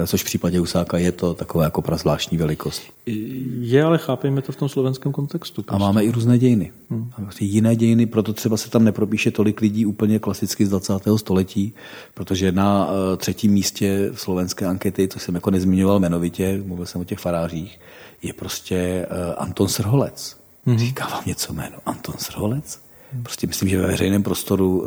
což 0.07 0.22
v 0.22 0.24
případě 0.24 0.59
Husáka 0.59 0.98
je 0.98 1.12
to 1.12 1.35
taková 1.35 1.64
jako 1.64 1.83
prazvláštní 1.83 2.38
velikost. 2.38 2.83
Je, 3.07 3.85
ale 3.85 3.98
chápejme 3.98 4.42
to 4.42 4.52
v 4.52 4.57
tom 4.57 4.68
slovenském 4.68 5.12
kontextu. 5.12 5.64
A 5.68 5.78
máme 5.78 6.04
i 6.04 6.11
různé 6.11 6.38
dějiny. 6.38 6.72
Hmm. 6.90 7.11
Prostě 7.16 7.44
jiné 7.44 7.76
dějiny, 7.76 8.07
proto 8.07 8.33
třeba 8.33 8.57
se 8.57 8.70
tam 8.70 8.85
nepropíše 8.85 9.30
tolik 9.30 9.61
lidí 9.61 9.87
úplně 9.87 10.18
klasicky 10.18 10.66
z 10.66 10.68
20. 10.68 10.92
století, 11.16 11.74
protože 12.14 12.52
na 12.52 12.87
uh, 12.87 12.92
třetím 13.16 13.52
místě 13.52 14.11
slovenské 14.14 14.66
ankety, 14.66 15.09
to 15.09 15.18
jsem 15.18 15.35
jako 15.35 15.50
nezmiňoval 15.50 15.98
jmenovitě, 15.98 16.62
mluvil 16.66 16.87
jsem 16.87 17.00
o 17.00 17.04
těch 17.04 17.18
farářích, 17.18 17.80
je 18.22 18.33
prostě 18.33 19.07
uh, 19.11 19.35
Anton 19.38 19.68
Srholec. 19.68 20.37
Hmm. 20.66 20.78
Říká 20.78 21.07
vám 21.09 21.22
něco 21.26 21.52
jméno 21.52 21.76
Anton 21.87 22.14
Srholec? 22.18 22.85
Prostě 23.22 23.46
myslím, 23.46 23.68
že 23.68 23.81
ve 23.81 23.87
veřejném 23.87 24.22
prostoru 24.22 24.81
uh, 24.81 24.87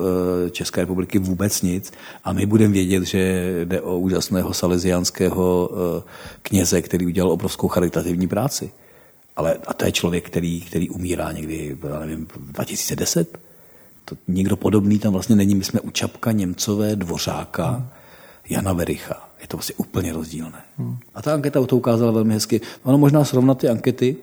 České 0.51 0.81
republiky 0.81 1.19
vůbec 1.19 1.61
nic 1.61 1.91
a 2.23 2.33
my 2.33 2.45
budeme 2.45 2.73
vědět, 2.73 3.03
že 3.03 3.51
jde 3.65 3.81
o 3.81 3.99
úžasného 3.99 4.53
salesiánského 4.53 5.69
uh, 5.71 5.77
kněze, 6.41 6.81
který 6.81 7.05
udělal 7.05 7.31
obrovskou 7.31 7.67
charitativní 7.67 8.27
práci. 8.27 8.71
Ale 9.35 9.57
a 9.67 9.73
to 9.73 9.85
je 9.85 9.91
člověk, 9.91 10.25
který, 10.25 10.61
který 10.61 10.89
umírá 10.89 11.31
někdy, 11.31 11.77
já 11.89 11.99
nevím, 11.99 12.27
2010. 12.39 13.39
To 14.05 14.15
nikdo 14.27 14.57
podobný 14.57 14.99
tam 14.99 15.13
vlastně 15.13 15.35
není. 15.35 15.55
My 15.55 15.63
jsme 15.63 15.79
u 15.79 15.91
Čapka, 15.91 16.31
Němcové, 16.31 16.95
Dvořáka, 16.95 17.69
hmm. 17.69 17.87
Jana 18.49 18.73
Vericha. 18.73 19.29
Je 19.41 19.47
to 19.47 19.57
vlastně 19.57 19.75
úplně 19.77 20.13
rozdílné. 20.13 20.61
Hmm. 20.77 20.97
A 21.15 21.21
ta 21.21 21.33
anketa 21.33 21.65
to 21.65 21.77
ukázala 21.77 22.11
velmi 22.11 22.33
hezky. 22.33 22.61
Ono 22.83 22.97
možná 22.97 23.25
srovnat 23.25 23.57
ty 23.57 23.69
ankety 23.69 24.15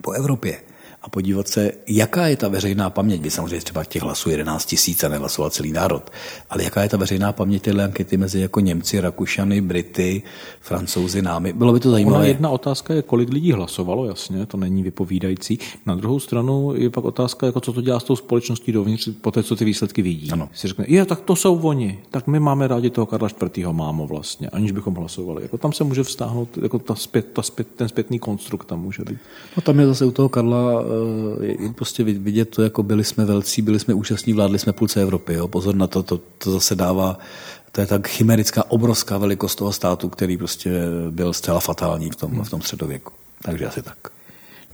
po 0.00 0.12
Evropě 0.12 0.60
a 1.02 1.08
podívat 1.08 1.48
se, 1.48 1.72
jaká 1.86 2.26
je 2.26 2.36
ta 2.36 2.48
veřejná 2.48 2.90
paměť. 2.90 3.20
Vy 3.20 3.30
samozřejmě 3.30 3.58
třeba 3.60 3.84
těch 3.84 4.02
hlasů 4.02 4.30
11 4.30 4.66
tisíc 4.66 5.04
a 5.04 5.08
nehlasoval 5.08 5.50
celý 5.50 5.72
národ, 5.72 6.10
ale 6.50 6.64
jaká 6.64 6.82
je 6.82 6.88
ta 6.88 6.96
veřejná 6.96 7.32
paměť 7.32 7.62
téhle 7.62 7.84
ankety 7.84 8.16
mezi 8.16 8.40
jako 8.40 8.60
Němci, 8.60 9.00
Rakušany, 9.00 9.60
Brity, 9.60 10.22
Francouzi, 10.60 11.22
námi. 11.22 11.52
Bylo 11.52 11.72
by 11.72 11.80
to 11.80 11.88
Ona 11.88 11.94
zajímavé. 11.94 12.28
jedna 12.28 12.50
otázka 12.50 12.94
je, 12.94 13.02
kolik 13.02 13.28
lidí 13.28 13.52
hlasovalo, 13.52 14.06
jasně, 14.06 14.46
to 14.46 14.56
není 14.56 14.82
vypovídající. 14.82 15.58
Na 15.86 15.94
druhou 15.94 16.20
stranu 16.20 16.72
je 16.76 16.90
pak 16.90 17.04
otázka, 17.04 17.46
jako 17.46 17.60
co 17.60 17.72
to 17.72 17.80
dělá 17.80 18.00
s 18.00 18.04
tou 18.04 18.16
společností 18.16 18.72
dovnitř, 18.72 19.08
po 19.20 19.30
té, 19.30 19.42
co 19.42 19.56
ty 19.56 19.64
výsledky 19.64 20.02
vidí. 20.02 20.30
Ano. 20.30 20.48
Si 20.54 20.68
řekne, 20.68 20.84
je, 20.88 21.04
tak 21.04 21.20
to 21.20 21.36
jsou 21.36 21.58
oni, 21.58 21.98
tak 22.10 22.26
my 22.26 22.40
máme 22.40 22.68
rádi 22.68 22.90
toho 22.90 23.06
Karla 23.06 23.28
IV. 23.56 23.66
mámo 23.72 24.06
vlastně, 24.06 24.48
aniž 24.48 24.72
bychom 24.72 24.94
hlasovali. 24.94 25.42
Jako 25.42 25.58
tam 25.58 25.72
se 25.72 25.84
může 25.84 26.02
vztáhnout, 26.02 26.58
jako 26.62 26.78
ta 26.78 26.94
zpět, 26.94 27.26
ta 27.32 27.42
zpět, 27.42 27.68
ten 27.76 27.88
zpětný 27.88 28.18
konstrukt 28.18 28.64
tam 28.64 28.80
může 28.80 29.02
být. 29.04 29.18
No 29.56 29.62
tam 29.62 29.80
je 29.80 29.86
zase 29.86 30.04
u 30.04 30.10
toho 30.10 30.28
Karla 30.28 30.89
prostě 31.74 32.04
vid- 32.04 32.22
vidět 32.22 32.44
to, 32.44 32.62
jako 32.62 32.82
byli 32.82 33.04
jsme 33.04 33.24
velcí, 33.24 33.62
byli 33.62 33.78
jsme 33.78 33.94
účastní, 33.94 34.32
vládli 34.32 34.58
jsme 34.58 34.72
půlce 34.72 35.02
Evropy. 35.02 35.34
Jo. 35.34 35.48
Pozor 35.48 35.74
na 35.74 35.86
to, 35.86 36.02
to, 36.02 36.20
to 36.38 36.50
zase 36.50 36.74
dává, 36.74 37.18
to 37.72 37.80
je 37.80 37.86
tak 37.86 38.08
chimerická, 38.08 38.70
obrovská 38.70 39.18
velikost 39.18 39.54
toho 39.54 39.72
státu, 39.72 40.08
který 40.08 40.36
prostě 40.36 40.70
byl 41.10 41.32
zcela 41.32 41.60
fatální 41.60 42.10
v 42.10 42.16
tom, 42.16 42.44
v 42.44 42.50
tom 42.50 42.62
středověku. 42.62 43.12
Takže 43.42 43.66
asi 43.66 43.82
tak. 43.82 43.98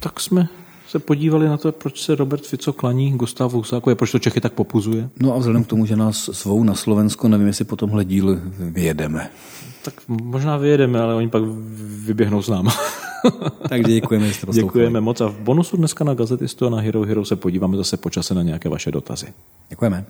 Tak 0.01 0.21
jsme 0.21 0.49
se 0.89 0.99
podívali 0.99 1.49
na 1.49 1.57
to, 1.57 1.73
proč 1.73 2.01
se 2.01 2.15
Robert 2.15 2.47
Fico 2.47 2.73
klaní 2.73 3.13
Gustavu 3.13 3.59
Husákovi, 3.59 3.97
proč 3.97 4.13
to 4.13 4.19
Čechy 4.19 4.41
tak 4.41 4.53
popuzuje. 4.53 5.09
No 5.21 5.35
a 5.35 5.39
vzhledem 5.39 5.65
k 5.65 5.67
tomu, 5.67 5.87
že 5.87 5.97
nás 5.97 6.31
svou 6.33 6.65
na 6.65 6.75
Slovensko, 6.75 7.29
nevím, 7.29 7.47
jestli 7.47 7.65
po 7.65 7.77
tomhle 7.77 8.05
díl 8.05 8.41
vyjedeme. 8.59 9.31
Tak 9.85 9.95
možná 10.09 10.57
vyjedeme, 10.57 11.01
ale 11.01 11.15
oni 11.15 11.29
pak 11.29 11.43
vyběhnou 12.05 12.43
s 12.43 12.49
náma. 12.49 12.75
Takže 13.69 13.93
děkujeme, 13.93 14.29
že 14.29 14.35
jste 14.35 14.47
poslouchali. 14.47 14.69
Děkujeme 14.69 15.01
moc 15.01 15.21
a 15.21 15.29
v 15.29 15.39
bonusu 15.39 15.77
dneska 15.77 16.05
na 16.05 16.15
Gazetistu 16.15 16.67
a 16.67 16.71
na 16.71 16.81
Hero 16.81 17.03
Hero 17.03 17.25
se 17.25 17.37
podíváme 17.37 17.77
zase 17.77 17.97
počase 17.97 18.35
na 18.35 18.43
nějaké 18.43 18.69
vaše 18.69 18.91
dotazy. 18.91 19.27
Děkujeme. 19.71 20.05